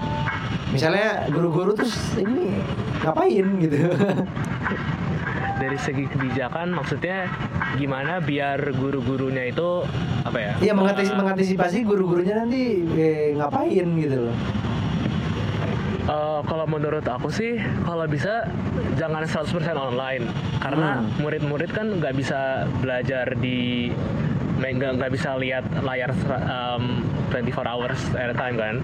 [0.70, 2.58] Misalnya guru-guru terus ini
[3.00, 3.78] ngapain gitu?
[5.62, 7.30] Dari segi kebijakan maksudnya
[7.76, 9.86] gimana biar guru-gurunya itu
[10.24, 10.52] apa ya?
[10.60, 14.38] Iya mengantis- mengantisipasi guru-gurunya nanti eh, ngapain gitu loh.
[16.02, 18.50] Eh, kalau menurut aku sih kalau bisa
[18.96, 20.26] jangan 100% online
[20.58, 21.08] karena Hmm.
[21.20, 22.40] murid-murid kan nggak bisa
[22.78, 23.94] belajar di
[24.64, 26.84] nggak nggak bisa lihat layar em,
[27.30, 28.76] 24 hours at a time kan.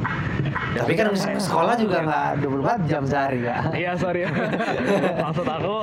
[0.74, 3.62] Dan Tapi kan mereka- sekolah juga nggak 24 jam sehari kak.
[3.72, 4.26] Iya sorry.
[5.24, 5.76] Maksud aku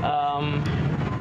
[0.00, 0.44] em,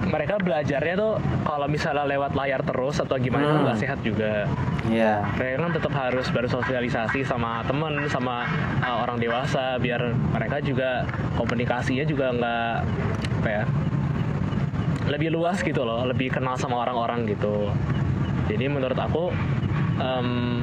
[0.01, 3.63] mereka belajarnya tuh kalau misalnya lewat layar terus atau gimana itu Hmm.
[3.63, 4.49] nggak sehat juga.
[4.81, 5.21] Iya.
[5.37, 8.41] mereka kan tetap harus bersosialisasi sama temen sama
[8.81, 10.01] uh, orang dewasa biar
[10.33, 11.05] mereka juga
[11.37, 12.73] komunikasinya juga nggak
[13.37, 13.63] apa ya
[15.09, 17.73] lebih luas gitu loh lebih kenal sama orang-orang gitu.
[18.49, 19.33] Jadi menurut aku
[19.97, 20.61] em,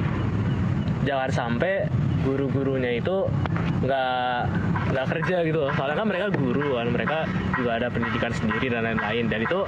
[1.03, 1.87] jangan sampai
[2.23, 3.27] guru-gurunya itu
[3.77, 4.39] nggak
[4.87, 7.17] nggak kerja gitu soalnya kan mereka guru kan mereka
[7.53, 9.27] juga ada pendidikan sendiri dan lain-lain.
[9.27, 9.59] Dan itu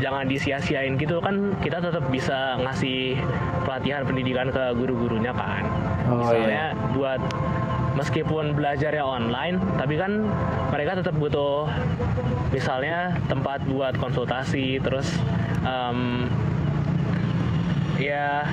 [0.00, 3.20] jangan disia-siain gitu kan kita tetap bisa ngasih
[3.68, 5.62] pelatihan pendidikan ke guru-gurunya kan.
[6.08, 7.20] Oh, misalnya buat
[7.96, 10.24] meskipun belajarnya online tapi kan
[10.72, 11.68] mereka tetap butuh
[12.50, 15.08] misalnya tempat buat konsultasi terus
[15.64, 16.28] em,
[18.00, 18.48] ya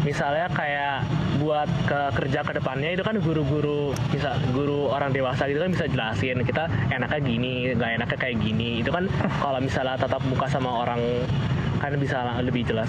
[0.00, 1.04] misalnya kayak
[1.40, 5.86] buat ke kerja ke depannya itu kan guru-guru bisa guru orang dewasa gitu kan bisa
[5.88, 8.80] jelasin kita enaknya gini nggak enaknya kayak gini.
[8.80, 9.08] Itu kan
[9.40, 11.00] kalau misalnya tatap muka sama orang
[11.80, 12.88] kan bisa lebih jelas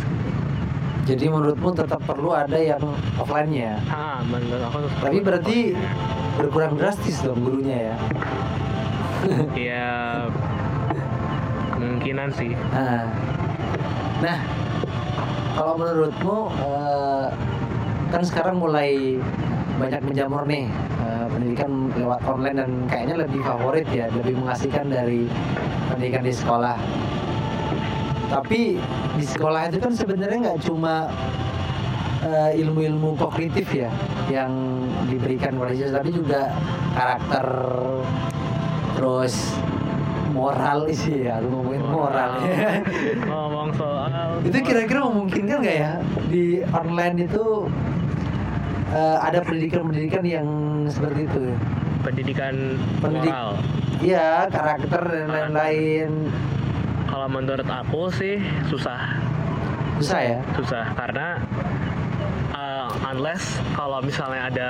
[1.02, 2.82] Jadi menurutmu tetap perlu ada yang
[3.18, 3.82] offline-nya.
[3.90, 5.58] ah menurut aku Tapi berarti
[6.38, 7.96] berkurang drastis dong gurunya ya.
[9.70, 9.90] ya
[11.78, 13.06] kemungkinan sih Nah,
[14.22, 14.38] nah
[15.58, 17.28] kalau menurutmu eh,
[18.10, 19.18] kan sekarang mulai
[19.78, 20.70] banyak menjamur nih
[21.02, 25.26] eh, pendidikan lewat online dan kayaknya lebih favorit ya, lebih mengasihkan dari
[25.90, 26.78] pendidikan di sekolah.
[28.32, 28.80] Tapi
[29.20, 31.12] di sekolah itu kan sebenarnya nggak cuma
[32.24, 33.92] eh, ilmu-ilmu kognitif ya
[34.32, 34.52] yang
[35.12, 36.56] diberikan oleh siswa, tapi juga
[36.96, 37.46] karakter
[38.96, 39.36] terus
[40.32, 42.32] moral sih ya, aku ngomongin moral.
[43.30, 45.92] ngomong soal itu kira-kira memungkinkan nggak ya?
[46.32, 47.68] Di online itu
[48.96, 50.48] eh, ada pendidikan-pendidikan yang
[50.88, 51.44] seperti itu
[52.02, 53.60] pendidikan Pendidik- moral.
[54.02, 56.10] Iya karakter dan lain-lain
[57.22, 59.14] kalau menurut aku sih susah.
[60.02, 60.40] Susah ya?
[60.58, 61.38] Susah karena
[62.50, 64.70] uh, unless kalau misalnya ada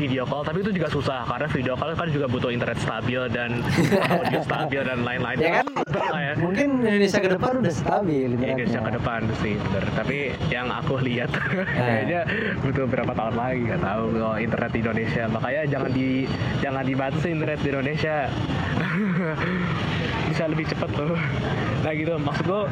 [0.00, 3.60] video call tapi itu juga susah karena video call kan juga butuh internet stabil dan
[4.16, 5.36] audio stabil dan lain-lain.
[5.36, 5.66] Ya kan?
[6.16, 6.32] Ya.
[6.40, 8.96] mungkin Indonesia ke depan udah stabil Ya, Indonesia ke internetnya.
[8.96, 9.84] depan sih bener.
[9.92, 10.16] Tapi
[10.48, 11.28] yang aku lihat
[11.84, 12.20] kayaknya
[12.64, 15.24] butuh berapa tahun lagi nggak tahu kalau internet di Indonesia.
[15.28, 16.08] Makanya jangan di
[16.64, 18.16] jangan dibatasi internet di Indonesia
[20.34, 21.14] bisa lebih cepat loh
[21.86, 22.18] nah gitu.
[22.18, 22.62] Maksud gue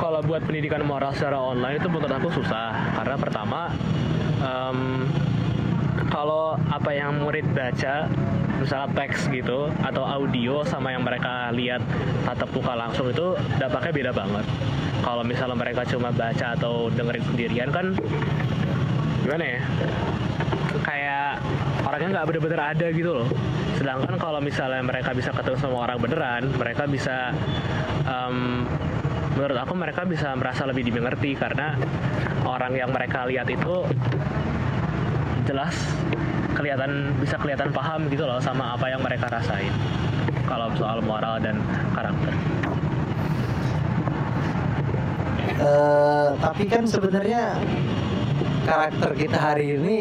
[0.00, 2.96] kalau buat pendidikan moral secara online itu menurut aku susah.
[2.96, 3.60] Karena pertama
[4.40, 5.04] em,
[6.08, 8.08] kalau apa yang murid baca
[8.56, 11.84] misalnya teks gitu atau audio sama yang mereka lihat
[12.24, 14.46] tatap muka langsung itu dampaknya beda banget.
[15.04, 17.92] Kalau misalnya mereka cuma baca atau dengerin sendirian kan
[19.20, 19.60] gimana ya
[20.94, 21.42] kayak
[21.82, 23.28] orangnya nggak bener-bener ada gitu loh.
[23.74, 27.34] Sedangkan kalau misalnya mereka bisa ketemu sama orang beneran mereka bisa
[28.06, 28.62] em,
[29.34, 31.74] menurut aku mereka bisa merasa lebih dimengerti karena
[32.46, 33.82] orang yang mereka lihat itu
[35.50, 35.74] jelas
[36.54, 39.74] kelihatan bisa kelihatan paham gitu loh sama apa yang mereka rasain
[40.46, 41.58] kalau soal moral dan
[41.90, 42.32] karakter.
[45.54, 47.58] Eh, tapi kan sebenarnya
[48.64, 49.96] karakter kita hari ini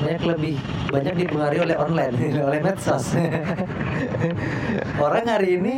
[0.00, 0.56] banyak lebih
[0.88, 2.14] banyak dipengaruhi oleh online
[2.48, 3.18] oleh medsos
[5.04, 5.76] orang hari ini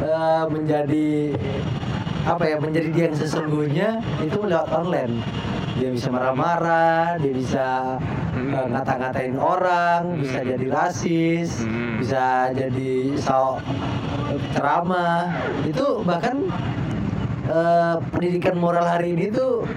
[0.00, 1.36] eh, menjadi
[2.22, 3.88] apa ya menjadi dia yang sesungguhnya
[4.22, 5.20] itu lewat online
[5.76, 7.66] dia bisa marah-marah dia bisa
[8.32, 8.48] Hmm.
[8.48, 10.56] eh, ngata-ngatain orang bisa Hmm.
[10.56, 12.00] jadi rasis Hmm.
[12.00, 13.60] bisa jadi sok
[14.56, 15.36] ceramah
[15.68, 16.48] itu bahkan
[17.44, 19.68] eh, pendidikan moral hari ini tuh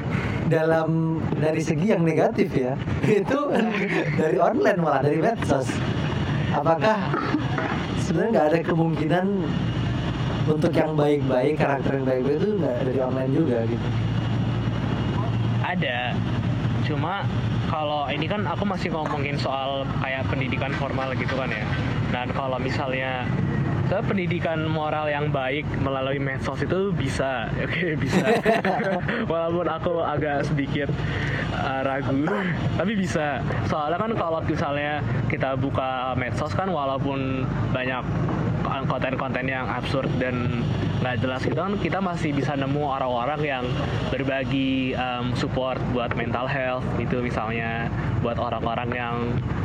[0.46, 2.78] dalam dari segi yang negatif ya
[3.22, 3.40] itu
[4.18, 5.70] dari online malah dari medsos.
[6.54, 7.12] Apakah
[8.00, 9.26] sebenarnya nggak ada kemungkinan
[10.46, 13.88] untuk yang baik-baik karakter yang baik-baik itu nggak dari online juga gitu?
[15.66, 16.00] Ada.
[16.86, 17.26] Cuma
[17.66, 21.66] kalau ini kan aku masih ngomongin soal kayak pendidikan formal gitu kan ya.
[22.14, 23.26] Dan kalau misalnya
[23.86, 27.50] ke pendidikan moral yang baik melalui medsos itu bisa.
[27.66, 28.26] Oke bisa.
[29.32, 30.90] Walaupun aku agak sedikit
[31.54, 32.26] uh, ragu
[32.78, 33.42] tapi bisa.
[33.70, 38.02] Soalnya kan kalau misalnya kita buka medsos kan walaupun banyak
[38.84, 40.60] konten-konten yang absurd dan
[41.00, 43.66] nggak jelas gitu kan kita masih bisa nemu orang-orang yang
[44.12, 47.88] berbagi um, support buat mental health gitu misalnya
[48.20, 49.16] buat orang-orang yang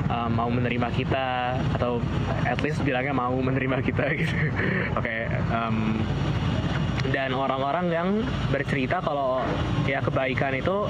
[0.07, 1.99] um, mau menerima kita atau
[2.45, 4.37] at least bilangnya mau menerima kita gitu.
[4.95, 5.99] Oke um,
[7.11, 8.09] dan orang-orang yang
[8.53, 9.43] bercerita kalau
[9.89, 10.87] ya kebaikan itu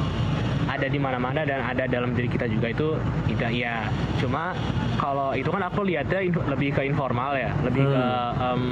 [0.70, 2.94] ada di mana-mana dan ada dalam diri kita juga itu
[3.26, 3.90] tidak ya
[4.22, 4.54] cuma
[5.02, 8.04] kalau itu kan aku lihatnya lebih ke informal ya lebih ke
[8.38, 8.62] em,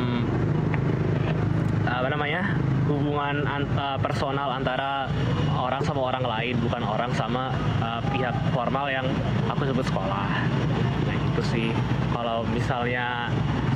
[1.89, 2.55] apa namanya
[2.87, 5.11] hubungan an- eh, personal antara
[5.59, 7.51] orang sama orang lain bukan orang sama
[7.83, 9.05] eh, pihak formal yang
[9.51, 10.29] aku sebut sekolah.
[11.05, 11.69] Nah itu sih.
[12.15, 13.29] Kalau misalnya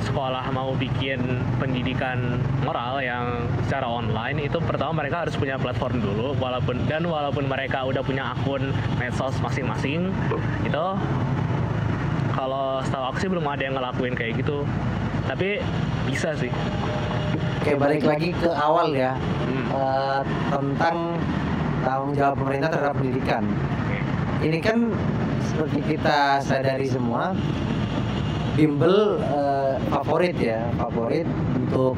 [0.03, 1.19] sekolah mau bikin
[1.57, 2.37] pendidikan
[2.67, 7.87] moral yang secara online itu pertama mereka harus punya platform dulu walaupun dan walaupun mereka
[7.87, 10.11] udah punya akun medsos masing-masing
[10.67, 10.85] itu
[12.33, 14.67] kalau setahu aku sih belum ada yang ngelakuin kayak gitu.
[15.23, 15.63] Tapi
[16.09, 16.51] bisa sih.
[17.63, 19.15] Oke balik lagi ke awal ya.
[19.15, 19.65] Hmm.
[19.71, 20.97] Eh, tentang
[21.87, 23.43] tanggung jawab pemerintah terhadap pendidikan.
[24.43, 24.91] Ini kan
[25.47, 27.31] seperti kita sadari semua,
[28.53, 31.25] bimbel eh, favorit ya, favorit
[31.57, 31.97] untuk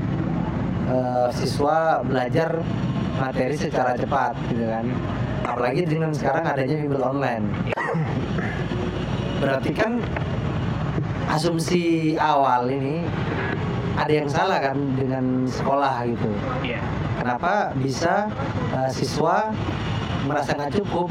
[0.88, 2.64] eh, siswa belajar
[3.20, 4.86] materi secara cepat gitu kan.
[5.46, 7.46] Apalagi dengan sekarang adanya bimbel online.
[9.44, 10.02] Berarti kan
[11.30, 13.04] asumsi awal ini
[13.96, 16.32] ada yang salah kan dengan sekolah gitu.
[16.64, 16.82] Iya.
[17.20, 18.32] Kenapa bisa
[18.76, 19.52] eh, siswa
[20.26, 21.10] merasa nggak cukup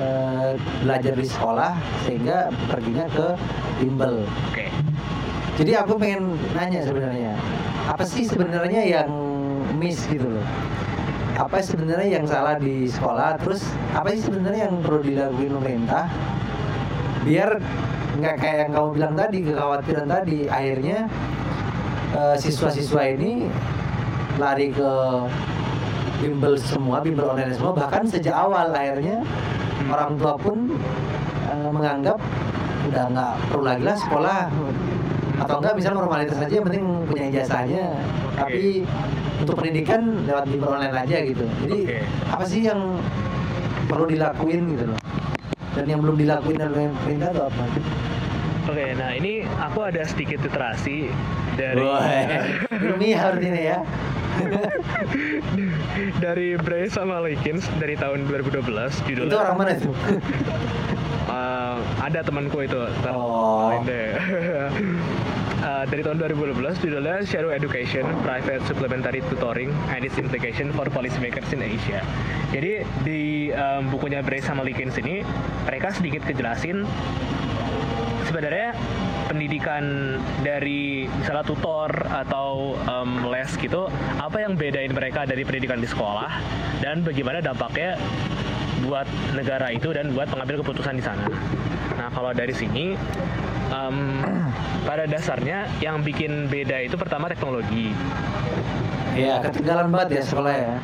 [0.00, 1.72] eh, belajar di sekolah
[2.04, 3.26] sehingga perginya ke
[3.80, 4.26] bimbel.
[4.52, 4.67] oke
[5.58, 7.34] Jadi aku pengen nanya sebenarnya,
[7.90, 9.10] apa sih sebenarnya yang
[9.74, 10.46] miss gitu loh?
[11.34, 13.42] Apa sebenarnya yang salah di sekolah?
[13.42, 16.06] Terus apa sih sebenarnya yang perlu dilakuin pemerintah
[17.26, 17.58] biar
[18.22, 20.98] nggak kayak yang kamu bilang tadi kekhawatiran tadi akhirnya
[22.14, 23.50] eh, siswa-siswa ini
[24.38, 24.92] lari ke
[26.22, 29.26] bimbel semua, bimbel online semua bahkan sejak awal akhirnya
[29.90, 30.78] orang tua pun
[31.50, 32.18] eh, menganggap
[32.88, 34.40] udah nggak perlu lagi lah sekolah
[35.38, 37.84] atau enggak misalnya formalitas aja yang penting punya ijazahnya
[38.34, 38.82] tapi
[39.38, 41.98] untuk pendidikan lewat bimbel online aja gitu jadi Oke.
[42.28, 42.80] apa sih yang
[43.86, 45.00] perlu dilakuin gitu loh
[45.72, 47.62] dan yang belum dilakuin oleh pemerintah itu apa?
[48.68, 51.08] Oke, nah ini aku ada sedikit literasi
[51.54, 51.86] dari
[52.74, 53.78] ilmiah harus ini ya.
[56.24, 58.60] dari Bray sama Likins dari tahun 2012
[59.06, 59.90] judulnya Itu orang mana itu?
[61.28, 63.68] Eh, ada temanku itu Oh.
[63.68, 64.16] lain deh.
[65.78, 71.54] Eh, dari tahun 2012 judulnya Shadow Education Private Supplementary Tutoring and its Implication for Policymakers
[71.54, 72.02] in Asia.
[72.50, 75.22] Jadi di em, bukunya Bray sama Likins ini
[75.70, 76.82] mereka sedikit kejelasin
[78.26, 78.74] sebenarnya
[79.30, 83.86] pendidikan dari misalnya tutor atau em, les gitu
[84.18, 86.42] apa yang bedain mereka dari pendidikan di sekolah
[86.82, 87.94] dan bagaimana dampaknya
[88.82, 91.30] buat negara itu dan buat pengambil keputusan di sana.
[91.94, 92.98] Nah kalau dari sini
[93.68, 93.96] em,
[94.84, 97.92] pada dasarnya yang bikin beda itu pertama teknologi.
[99.18, 100.74] Iya, ketinggalan banget ya sekolah ya.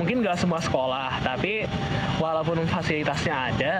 [0.00, 1.68] Mungkin nggak semua sekolah, tapi
[2.16, 3.72] walaupun fasilitasnya ada,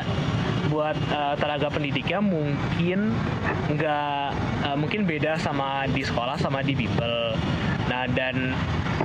[0.72, 3.12] buat eh, tenaga pendidiknya mungkin
[3.72, 4.28] nggak
[4.64, 7.36] eh, mungkin beda sama di sekolah sama di bimbel.
[7.92, 8.56] Nah dan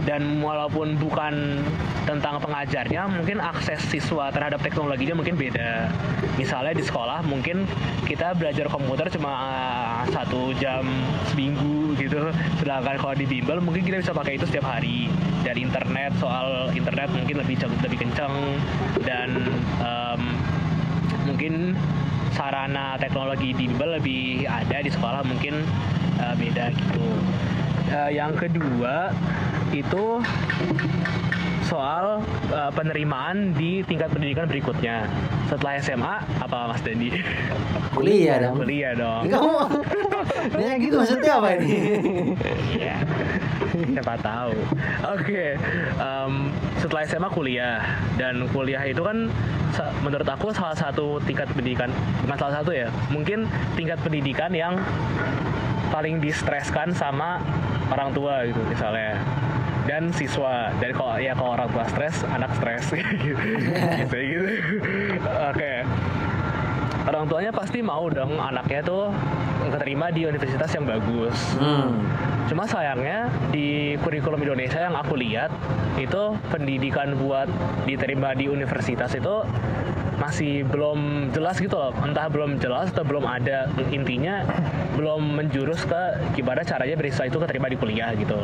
[0.08, 1.60] dan walaupun bukan
[2.08, 5.92] tentang pengajarnya, mungkin akses siswa terhadap teknologinya mungkin beda.
[6.40, 7.68] Misalnya di sekolah mungkin
[8.08, 10.88] kita belajar komputer cuma eh, satu jam
[11.28, 12.32] seminggu gitu,
[12.64, 15.12] sedangkan kalau di bimbel mungkin kita bisa pakai itu setiap hari.
[15.44, 18.32] Dan internet soal internet mungkin lebih lebih kencang
[19.04, 19.52] dan
[19.84, 20.22] em,
[21.28, 21.76] mungkin
[22.32, 25.68] sarana teknologi bimbel lebih ada di sekolah mungkin
[26.24, 27.08] eh, beda gitu.
[27.88, 29.16] Eh, yang kedua
[29.72, 30.20] itu
[31.64, 32.20] soal
[32.52, 35.08] eh, penerimaan di tingkat pendidikan berikutnya.
[35.48, 37.12] Setelah SMA apa Mas Dendi?
[37.96, 38.60] Kuliah dong.
[38.60, 39.24] Kuliah dong.
[39.32, 39.56] Kamu
[40.54, 41.72] Nanya gitu maksudnya apa ini?
[42.76, 42.96] Iya.
[43.98, 44.54] Siapa tahu.
[45.18, 45.56] Oke.
[45.98, 46.34] em,
[46.78, 47.82] setelah SMA kuliah
[48.16, 49.28] dan kuliah itu kan
[50.02, 51.90] menurut aku salah satu tingkat pendidikan
[52.26, 52.88] bukan salah satu ya.
[53.10, 53.48] Mungkin
[53.80, 54.78] tingkat pendidikan yang
[55.90, 57.40] paling distreskan sama
[57.92, 59.20] orang tua gitu misalnya.
[59.88, 60.72] Dan siswa.
[60.84, 62.92] Dan kalau ya kalau orang tua stres anak stres.
[62.92, 63.40] Gitu
[64.32, 64.48] gitu, gitu.
[65.24, 65.74] oke.
[67.08, 69.16] Orang tuanya pasti mau dong anaknya tuh
[69.72, 71.38] keterima di universitas yang bagus.
[71.56, 72.04] Hmm.
[72.48, 75.52] Cuma sayangnya di kurikulum Indonesia yang aku lihat
[76.00, 77.48] itu pendidikan buat
[77.84, 79.44] diterima di universitas itu
[80.18, 81.94] masih belum jelas gitu loh.
[82.02, 84.44] Entah belum jelas atau belum ada intinya
[84.98, 86.04] belum menjurus ke
[86.34, 88.38] gimana caranya beasiswa itu keterima di kuliah gitu.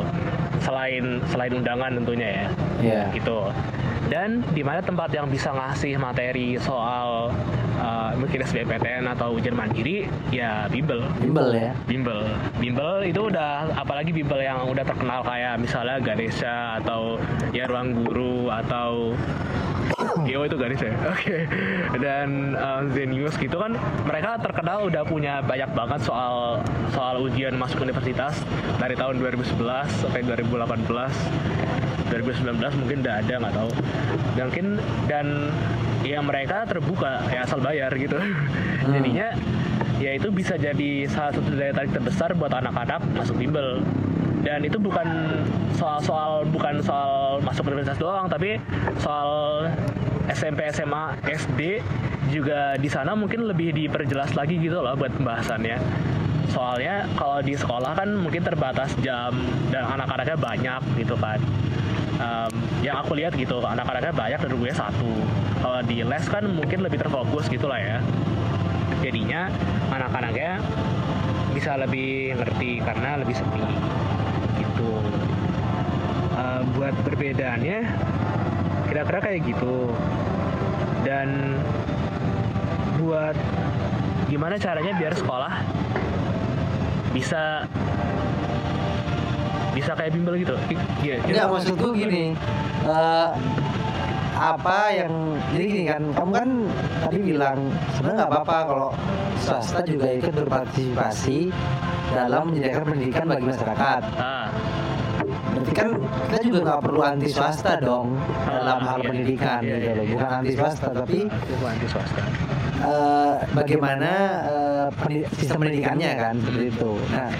[0.62, 2.46] Selain selain undangan tentunya ya.
[2.80, 3.02] Iya.
[3.12, 3.38] Gitu.
[4.04, 7.32] Dan di mana tempat yang bisa ngasih materi soal
[7.80, 11.72] uh, mungkin SBMPTN atau ujian mandiri ya Bimbel Bimbel ya.
[11.88, 12.20] bimbel
[12.60, 17.18] bimbel itu udah apalagi bimbel yang udah terkenal kayak misalnya Ganesha atau
[17.50, 19.16] ya ruang guru atau
[20.22, 20.96] Geo itu Ganesha ya?
[21.14, 21.38] oke.
[21.98, 23.74] Dan uh, Zenius gitu kan
[24.06, 26.62] mereka terkenal udah punya banyak banget soal
[26.94, 28.38] soal ujian masuk universitas.
[28.78, 29.58] Dari tahun 2011
[30.06, 30.86] sampai 2018
[32.14, 33.70] 2019 mungkin udah ada nggak tahu.
[34.38, 34.66] Dan mungkin
[35.10, 35.26] dan
[36.06, 38.18] ya mereka terbuka ya asal bayar gitu.
[38.86, 39.34] Jadinya
[39.98, 43.80] ya itu bisa jadi salah satu daya tarik terbesar buat anak-anak masuk bimbel
[44.44, 45.40] dan itu bukan
[45.74, 48.60] soal-soal bukan soal masuk universitas doang tapi
[49.00, 49.66] soal
[50.28, 51.80] SMP SMA SD
[52.32, 55.76] juga di sana mungkin lebih diperjelas lagi gitu loh buat pembahasannya.
[56.48, 59.34] Soalnya kalau di sekolah kan mungkin terbatas jam
[59.68, 61.40] dan anak-anaknya banyak gitu kan.
[62.14, 65.12] Um, yang aku lihat gitu anak-anaknya banyak dan gue satu.
[65.60, 67.98] Kalau di les kan mungkin lebih terfokus gitu lah ya.
[69.02, 69.50] Jadinya
[69.92, 70.62] anak-anaknya
[71.52, 73.62] bisa lebih ngerti karena lebih sepi
[74.58, 74.90] gitu.
[76.34, 77.78] Uh, buat perbedaannya
[78.90, 79.90] kira-kira kayak gitu.
[81.04, 81.58] Dan
[82.96, 83.36] buat
[84.26, 85.52] gimana caranya biar sekolah
[87.12, 87.68] bisa
[89.74, 90.56] bisa kayak bimbel gitu?
[91.02, 92.32] Iya Enggak maksudku gini.
[92.86, 93.34] uh,
[94.34, 95.12] apa yang
[95.54, 96.48] jadi gini kan kamu kan
[97.06, 97.58] tadi bilang
[97.94, 98.90] sebenarnya nggak apa-apa kalau
[99.38, 101.54] swasta juga ikut berpartisipasi
[102.14, 104.02] dalam menyediakan pendidikan bagi masyarakat.
[104.14, 104.48] Ah.
[105.54, 108.14] Berarti kan kita juga nggak perlu anti swasta dong
[108.46, 111.18] dalam hal iya, pendidikan iya, gitu loh, bukan anti swasta tapi
[111.62, 112.22] anti swasta.
[112.84, 114.10] Uh, bagaimana
[114.44, 114.86] uh,
[115.38, 116.92] sistem pendidikannya kan seperti itu.
[117.14, 117.30] Nah,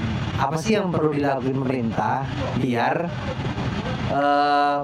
[0.41, 2.25] apa sih yang perlu dilakukan pemerintah
[2.59, 2.97] biar
[4.15, 4.79] uh,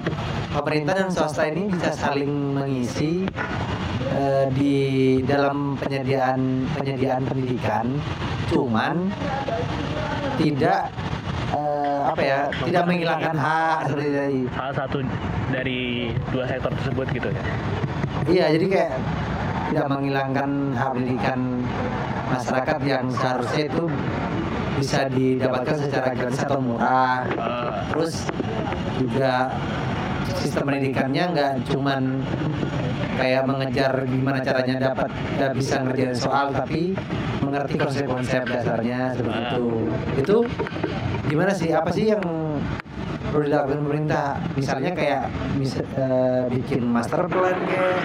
[0.50, 3.24] pemerintah dan swasta ini bisa saling mengisi
[4.18, 7.86] uh, di dalam penyediaan penyediaan pendidikan.
[8.50, 9.14] Cuman
[10.40, 10.90] tidak
[11.54, 14.98] uh, apa ya tidak menghilangkan hak seperti dari salah satu
[15.54, 15.80] dari
[16.34, 17.44] dua sektor tersebut gitu ya?
[18.28, 18.94] Iya jadi kayak
[19.70, 21.40] tidak menghilangkan hak pendidikan
[22.30, 23.84] masyarakat yang seharusnya itu
[24.80, 27.28] bisa didapatkan secara gratis atau murah.
[27.36, 27.84] uh.
[27.92, 28.24] terus
[28.96, 29.52] juga
[30.40, 32.02] sistem pendidikannya nggak cuman
[33.20, 36.96] kayak mengejar gimana caranya dapat dan bisa ngerjain soal tapi
[37.44, 39.66] mengerti konsep-konsep dasarnya seperti itu.
[40.16, 40.36] Itu
[41.28, 41.68] gimana sih?
[41.76, 42.24] Apa sih yang
[43.28, 44.40] perlu dilakukan pemerintah?
[44.56, 45.28] Misalnya kayak
[45.60, 48.00] mis uh, bikin master plan kayak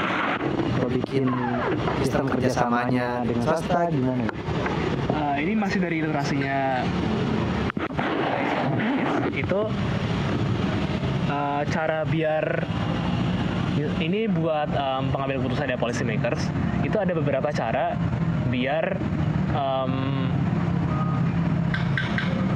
[0.75, 1.25] atau bikin
[2.03, 4.27] sistem kerjasamanya dengan swasta gimana
[5.35, 6.87] uh, ini masih dari ilustrasinya
[9.35, 9.61] itu
[11.27, 12.63] uh, cara biar
[13.99, 16.47] ini buat um, pengambil keputusan ya policy makers
[16.87, 17.99] itu ada beberapa cara
[18.47, 18.95] biar
[19.51, 20.31] um,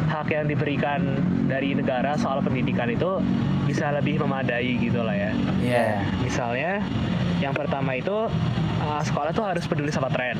[0.08, 1.20] hak yang diberikan
[1.52, 3.20] dari negara soal pendidikan itu
[3.68, 5.32] bisa lebih memadai gitu lah ya.
[5.62, 5.76] Iya.
[5.76, 5.98] Yeah.
[6.26, 6.72] Misalnya
[7.44, 8.16] yang pertama itu
[8.82, 10.40] uh, sekolah tuh harus peduli sama tren.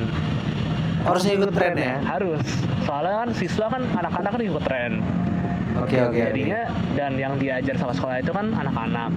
[1.04, 1.96] Harus ikut tren ya?
[2.04, 2.44] Harus.
[2.84, 4.92] Soalnya kan siswa kan anak-anak kan ikut tren
[5.78, 6.12] Oke okay, oke.
[6.18, 6.94] Okay, Jadinya okay.
[6.98, 9.10] dan yang diajar sama sekolah itu kan anak-anak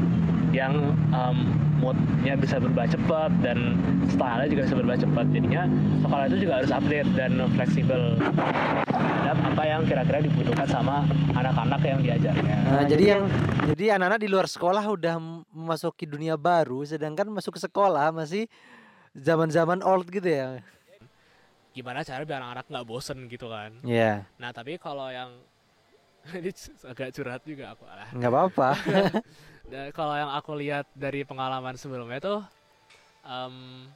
[0.54, 0.74] yang
[1.10, 1.50] um,
[1.82, 3.74] moodnya bisa berubah cepat dan
[4.06, 5.26] style juga bisa berubah cepat.
[5.34, 5.64] Jadinya
[6.06, 8.02] sekolah itu juga harus update dan fleksibel
[8.86, 12.58] terhadap apa yang kira-kira dibutuhkan sama anak-anak yang diajarnya.
[12.70, 13.22] Nah, jadi yang
[13.74, 15.18] jadi anak-anak di luar sekolah udah
[15.50, 18.46] memasuki dunia baru, sedangkan masuk ke sekolah masih
[19.18, 20.62] zaman-zaman old gitu ya.
[21.74, 23.74] Gimana cara biar anak-anak nggak bosen gitu kan?
[23.82, 23.98] Iya.
[23.98, 24.18] Yeah.
[24.38, 25.34] Nah tapi kalau yang
[26.40, 26.52] ini
[26.92, 28.70] agak curhat juga aku lah nggak apa-apa
[29.72, 32.40] dan kalau yang aku lihat dari pengalaman sebelumnya tuh
[33.28, 33.88] um,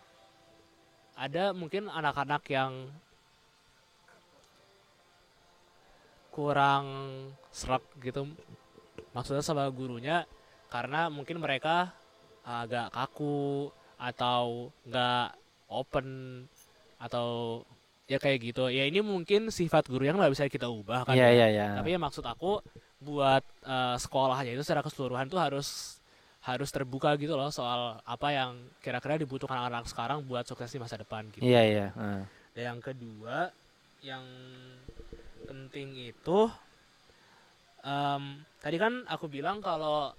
[1.18, 2.92] ada mungkin anak-anak yang
[6.36, 6.86] kurang
[7.50, 8.30] serak gitu
[9.16, 10.30] maksudnya sama gurunya
[10.70, 11.90] karena mungkin mereka
[12.46, 15.34] agak kaku atau nggak
[15.74, 16.46] open
[16.98, 17.62] atau
[18.08, 21.30] ya kayak gitu ya ini mungkin sifat guru yang nggak bisa kita ubah kan yeah,
[21.30, 21.72] ya yeah, yeah.
[21.78, 22.64] tapi ya maksud aku
[22.98, 26.00] buat uh, sekolahnya itu secara keseluruhan tuh harus
[26.48, 30.96] harus terbuka gitu loh soal apa yang kira-kira dibutuhkan anak-anak sekarang buat sukses di masa
[30.96, 31.44] depan gitu.
[31.44, 31.88] Iya iya.
[31.92, 32.24] Uh.
[32.56, 33.52] Dan yang kedua
[34.00, 34.24] yang
[35.44, 36.48] penting itu
[37.84, 38.24] um,
[38.64, 40.16] tadi kan aku bilang kalau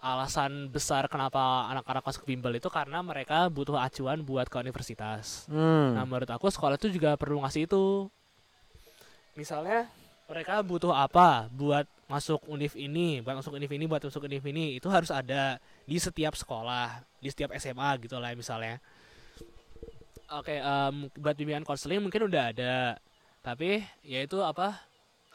[0.00, 5.44] alasan besar kenapa anak-anak masuk bimbel itu karena mereka butuh acuan buat ke universitas.
[5.46, 5.92] Hmm.
[5.92, 8.08] Nah menurut aku sekolah itu juga perlu ngasih itu.
[9.36, 9.92] Misalnya
[10.24, 14.80] mereka butuh apa buat masuk univ ini, buat masuk univ ini, buat masuk univ ini
[14.80, 18.80] itu harus ada di setiap sekolah, di setiap SMA gitu lah misalnya.
[20.30, 22.94] Oke, okay, um, buat bimbingan konseling mungkin udah ada,
[23.42, 24.78] tapi ya itu apa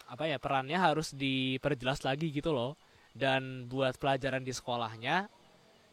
[0.05, 2.78] apa ya perannya harus diperjelas lagi gitu loh
[3.16, 5.32] dan buat pelajaran di sekolahnya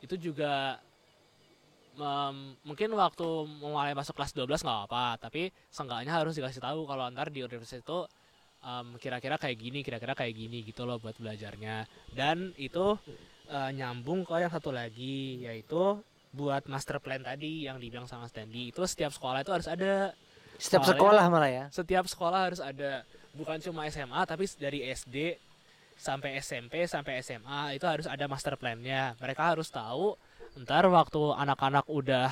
[0.02, 0.82] itu juga
[1.94, 3.26] um, mungkin waktu
[3.62, 7.86] mulai masuk kelas 12 nggak apa tapi seenggaknya harus dikasih tahu kalau ntar di universitas
[7.86, 7.98] itu
[8.62, 11.84] um, kira-kira kayak gini kira-kira kayak gini gitu loh buat belajarnya.
[12.14, 12.96] Dan itu
[13.50, 16.00] uh, nyambung ke yang satu lagi yaitu
[16.32, 20.16] buat master plan tadi yang dibilang sama Stanley itu setiap sekolah itu harus ada.
[20.56, 21.64] Setiap sekolah malah ya.
[21.74, 23.02] setiap sekolah harus ada.
[23.34, 25.36] Bukan cuma SMA tapi dari SD
[26.02, 29.14] sampai SMP sampai SMA itu harus ada master plan-nya.
[29.22, 30.18] Mereka harus tahu
[30.58, 32.28] ntar waktu anak-anak udah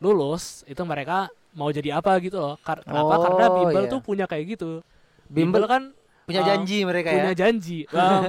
[0.00, 2.56] lulus itu mereka mau jadi apa gitu loh.
[2.64, 3.12] Kar- Kenapa?
[3.12, 3.92] Oh, Karena bimbel iya.
[3.92, 4.80] tuh punya kayak gitu.
[5.28, 5.92] Bimbel kan
[6.24, 7.36] punya uh, janji mereka punya ya.
[7.36, 7.78] janji.
[7.92, 8.22] Em,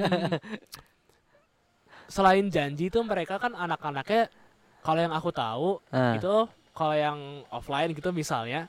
[2.10, 4.28] selain janji itu mereka kan anak-anaknya
[4.82, 6.18] kalau yang aku tahu Ah.
[6.18, 6.36] itu
[6.74, 8.66] kalau yang offline gitu misalnya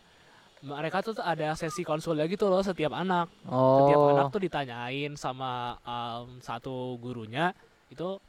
[0.62, 4.12] mereka tuh ada sesi konsulnya gitu loh setiap anak setiap Oh.
[4.12, 7.56] anak tuh ditanyain sama em, satu gurunya
[7.88, 8.20] itu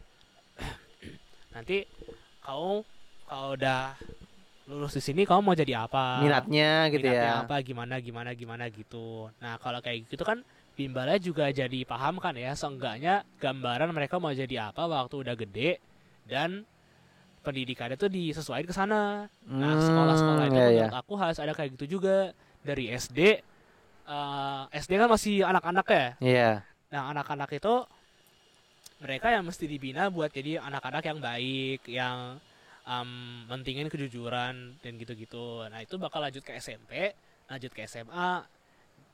[1.55, 1.83] nanti
[2.39, 2.83] kau
[3.27, 3.95] kalau udah
[4.67, 7.43] lulus di sini kamu mau jadi apa minatnya gitu minatnya ya.
[7.43, 10.39] apa gimana gimana gimana gitu nah kalau kayak gitu kan
[10.71, 15.83] bimbalnya juga jadi paham kan ya seenggaknya gambaran mereka mau jadi apa waktu udah gede
[16.23, 16.63] dan
[17.41, 20.87] pendidikannya tuh disesuaikan ke sana nah Hmm, sekolah-sekolah itu iya, iya.
[20.87, 22.31] menurut aku harus ada kayak gitu juga
[22.61, 23.19] dari SD
[24.07, 26.51] eh, SD kan masih anak-anak ya Iya.
[26.91, 27.87] Nah, anak-anak itu
[29.01, 32.37] mereka yang mesti dibina buat jadi anak-anak yang baik, yang
[32.85, 33.09] em,
[33.49, 35.65] mentingin kejujuran dan gitu-gitu.
[35.71, 37.15] Nah, itu bakal lanjut ke SMP,
[37.49, 38.43] lanjut ke SMA.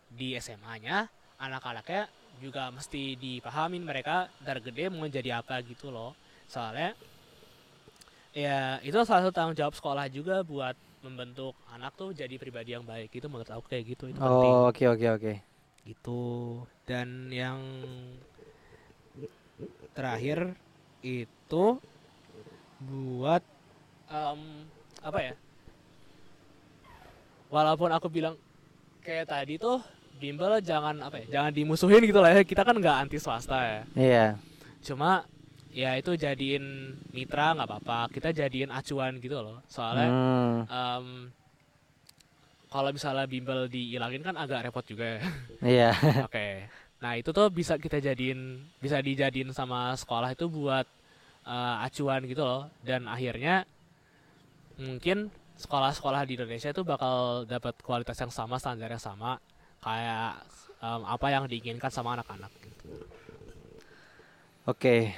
[0.09, 1.07] Di SMA-nya
[1.37, 2.09] anak-anaknya
[2.41, 6.17] juga mesti dipahamin mereka ntar gede mau jadi apa gitu loh.
[6.49, 6.97] Soalnya
[8.37, 12.85] ya itu salah satu tanggung jawab sekolah juga buat membentuk anak tuh jadi pribadi yang
[12.85, 14.13] baik itu menurut aku kayak gitu.
[14.13, 15.33] Itu Oh, oke oke oke.
[15.87, 16.21] gitu.
[16.85, 17.57] Dan yang
[19.97, 20.53] terakhir
[21.01, 21.65] itu
[22.79, 23.41] buat
[24.11, 24.39] em,
[25.01, 25.33] apa ya?
[27.47, 28.35] Walaupun aku bilang
[29.01, 29.79] kayak tadi tuh
[30.19, 32.43] bimbel jangan apa ya jangan dimusuhin gitu lah ya.
[32.43, 33.81] Kita kan nggak anti swasta ya.
[33.95, 34.27] Iya.
[34.77, 35.25] cuma
[35.77, 36.65] ya itu jadiin
[37.13, 41.05] mitra nggak apa-apa kita jadiin acuan gitu loh soalnya Hmm, em,
[42.73, 45.21] kalau misalnya bimbel dihilangin kan agak repot juga ya
[45.61, 45.91] iya.
[46.27, 46.65] Oke.
[46.97, 50.89] Nah, itu tuh bisa kita jadiin bisa dijadiin sama sekolah itu buat
[51.45, 53.69] eh, acuan gitu loh dan akhirnya
[54.81, 59.41] mungkin sekolah-sekolah di Indonesia itu bakal dapat kualitas yang sama, standar yang sama
[59.81, 60.41] kayak
[60.81, 63.05] em, apa yang diinginkan sama anak-anak gitu.
[64.67, 65.15] Oke.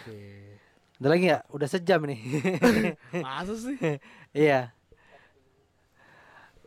[1.01, 1.43] Ada lagi nggak?
[1.49, 2.21] Udah sejam nih.
[3.25, 3.97] Masa sih?
[4.29, 4.69] Iya.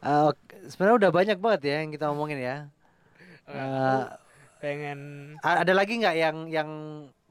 [0.02, 0.66] Eh, oke.
[0.66, 2.66] Sebenarnya udah banyak banget ya yang kita omongin ya.
[3.46, 4.02] Eh,
[4.58, 4.98] Pengen
[5.42, 6.70] ada lagi nggak yang yang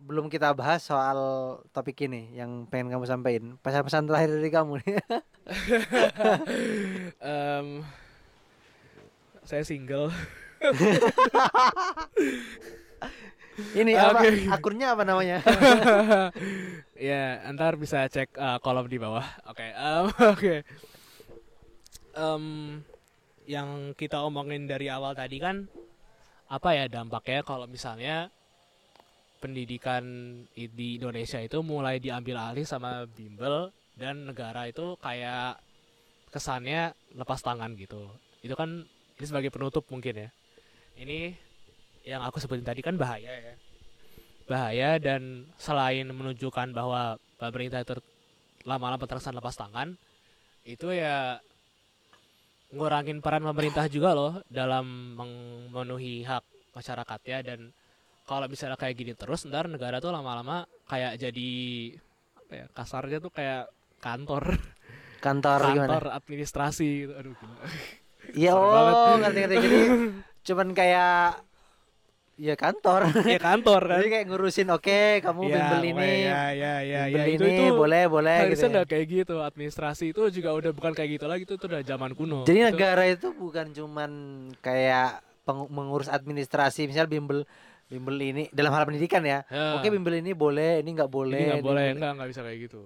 [0.03, 1.19] belum kita bahas soal
[1.71, 3.55] topik ini yang pengen kamu sampaikan?
[3.59, 4.95] Pesan-pesan terakhir dari kamu nih.
[7.27, 7.67] em,
[9.47, 10.11] saya single.
[13.75, 14.03] ini Oke.
[14.03, 14.19] apa?
[14.55, 15.43] Akunnya apa namanya?
[17.11, 19.25] ya, ntar bisa cek uh, kolom di bawah.
[19.47, 20.55] Oke, em, oke.
[22.11, 22.45] Em,
[23.47, 25.67] yang kita omongin dari awal tadi kan
[26.51, 28.27] apa ya dampaknya kalau misalnya
[29.39, 30.03] pendidikan
[30.53, 35.57] di Indonesia itu mulai diambil alih sama bimbel dan negara itu kayak
[36.29, 38.11] kesannya lepas tangan gitu.
[38.45, 38.85] Itu kan
[39.17, 40.29] ini sebagai penutup mungkin ya.
[41.01, 41.33] Ini
[42.05, 43.53] yang aku sebutin tadi kan bahaya ya
[44.49, 47.95] bahaya dan selain menunjukkan bahwa pemerintah itu
[48.65, 49.95] lama-lama terkesan lepas tangan
[50.65, 51.39] itu ya
[52.71, 57.59] ngurangin peran pemerintah juga loh dalam memenuhi hak masyarakatnya dan
[58.23, 61.51] kalau misalnya kayak gini terus ntar negara tuh lama-lama kayak jadi
[62.39, 63.67] apa ya kasarnya tuh kayak
[63.99, 64.55] kantor
[65.19, 65.79] Kantor gimana?
[65.87, 67.13] kantor administrasi gitu.
[67.13, 67.55] aduh gila.
[68.31, 68.93] Iya banget.
[68.95, 69.79] oh ngerti-ngerti jadi
[70.41, 71.23] cuman kayak
[72.41, 73.01] ya kantor.
[73.23, 77.01] ya kantor kan Jadi kayak ngurusin oke kamu Ya, bimbel ini, pokoknya ya ya ya,
[77.05, 78.43] bimbel ya itu ini itu boleh boleh gitu.
[78.43, 78.73] harusnya ya.
[78.73, 82.11] nggak kayak gitu administrasi itu juga udah bukan kayak gitu lagi itu tuh udah zaman
[82.11, 84.11] kuno Jadi Itu- negara itu bukan cuman
[84.59, 85.21] kayak
[85.69, 87.43] mengurus administrasi, misal bimbel
[87.85, 89.43] bimbel ini dalam hal pendidikan ya.
[89.45, 89.75] Ya.
[89.75, 91.35] Oke bimbel ini boleh, ini nggak boleh.
[91.35, 92.81] ini nggak boleh enggak nggak bisa kayak gitu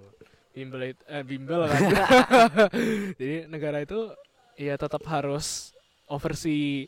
[0.52, 1.80] bimbel eh, bimbel kan
[3.20, 4.12] jadi negara itu
[4.56, 5.76] ya tetap harus
[6.08, 6.88] oversee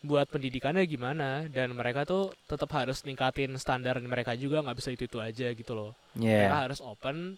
[0.00, 5.04] buat pendidikannya gimana dan mereka tuh tetap harus ningkatin standar mereka juga nggak bisa itu
[5.04, 6.48] itu aja gitu loh Iya.
[6.48, 7.36] mereka harus open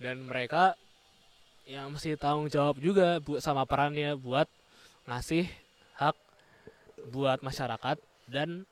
[0.00, 0.72] dan mereka
[1.68, 4.48] yang mesti tanggung jawab juga buat sama perannya buat
[5.04, 5.44] ngasih
[6.00, 6.16] hak
[7.12, 8.64] buat masyarakat dan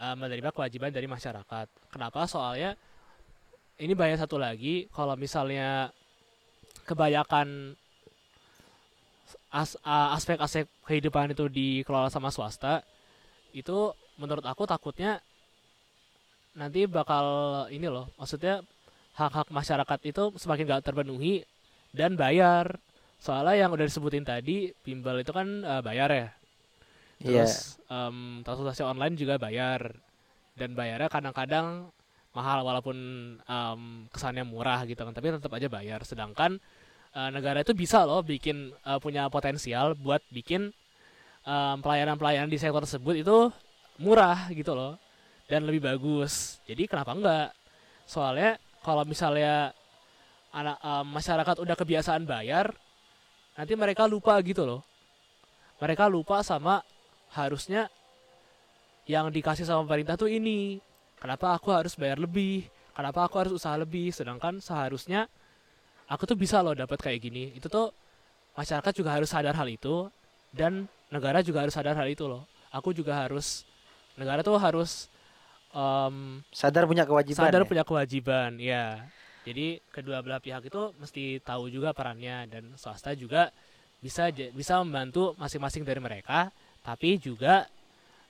[0.00, 1.68] uh, menerima kewajiban dari masyarakat.
[1.92, 2.24] Kenapa?
[2.24, 2.80] Soalnya
[3.76, 5.92] ini bahaya satu lagi kalau misalnya
[6.88, 7.76] kebanyakan
[9.52, 12.82] as- a- aspek-aspek kehidupan itu dikelola sama swasta
[13.54, 15.22] itu menurut aku takutnya
[16.54, 17.24] nanti bakal
[17.70, 18.62] ini loh maksudnya
[19.14, 21.46] hak-hak masyarakat itu semakin gak terpenuhi
[21.94, 22.78] dan bayar
[23.20, 26.28] Soalnya yang udah disebutin tadi, bimbel itu kan eh, bayar ya.
[27.20, 27.44] Iya.
[27.44, 29.92] Terus em, transportasi online juga bayar.
[30.56, 31.88] Dan bayarnya kadang-kadang
[32.36, 32.96] mahal walaupun
[33.44, 33.82] em,
[34.12, 36.00] kesannya murah gitu kan, tapi tetap aja bayar.
[36.08, 36.56] Sedangkan
[37.14, 40.70] eh, negara itu bisa loh bikin eh, punya potensial buat bikin
[41.44, 43.38] em, pelayanan-pelayanan di sektor tersebut itu
[44.00, 44.96] murah gitu loh
[45.48, 46.62] dan lebih bagus.
[46.68, 47.48] Jadi kenapa enggak?
[48.06, 49.72] Soalnya kalau misalnya
[50.52, 52.72] anak em, masyarakat udah kebiasaan bayar,
[53.56, 54.80] nanti mereka lupa gitu loh.
[55.80, 56.84] Mereka lupa sama
[57.32, 57.88] harusnya
[59.08, 60.78] yang dikasih sama pemerintah tuh ini.
[61.20, 62.68] Kenapa aku harus bayar lebih?
[62.96, 64.12] Kenapa aku harus usaha lebih?
[64.12, 65.28] Sedangkan seharusnya
[66.12, 67.54] aku tuh bisa loh dapat kayak gini.
[67.58, 67.94] Itu tuh
[68.58, 70.10] masyarakat juga harus sadar hal itu
[70.52, 72.44] dan negara juga harus sadar hal itu loh.
[72.74, 73.64] Aku juga harus
[74.20, 75.08] negara tuh harus
[75.74, 77.38] em, Sadar punya kewajiban.
[77.38, 77.68] sadar ya?
[77.70, 78.84] punya kewajiban ya
[79.46, 83.48] jadi kedua belah pihak itu mesti tahu juga perannya dan swasta juga
[84.04, 86.50] bisa bisa membantu masing-masing dari mereka
[86.84, 87.66] tapi juga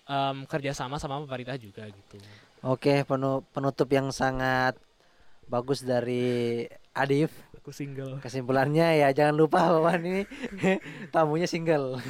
[0.09, 2.21] em, kerjasama sama pemerintah juga gitu
[2.61, 4.77] Oke, penu- penutup yang sangat
[5.49, 7.31] bagus dari Adif.
[7.61, 10.25] aku single Kesimpulannya ya jangan lupa bahwa ini
[11.15, 12.01] tamunya single.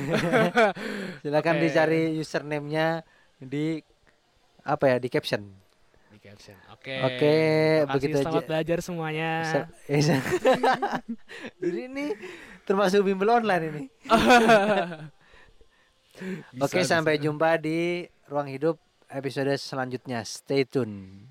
[1.22, 1.62] Silakan Oke.
[1.66, 3.02] dicari username-nya
[3.36, 3.82] di
[4.62, 5.42] apa ya di caption.
[6.10, 7.34] di caption oke Oke,
[7.82, 8.48] Terima begitu selamat aja.
[8.48, 9.30] belajar semuanya.
[11.60, 12.06] Jadi ini
[12.62, 13.84] termasuk bimbel online ini.
[16.60, 16.94] Oke, bisa.
[16.96, 18.76] sampai jumpa di ruang hidup
[19.08, 20.22] episode selanjutnya.
[20.22, 21.26] Stay tune.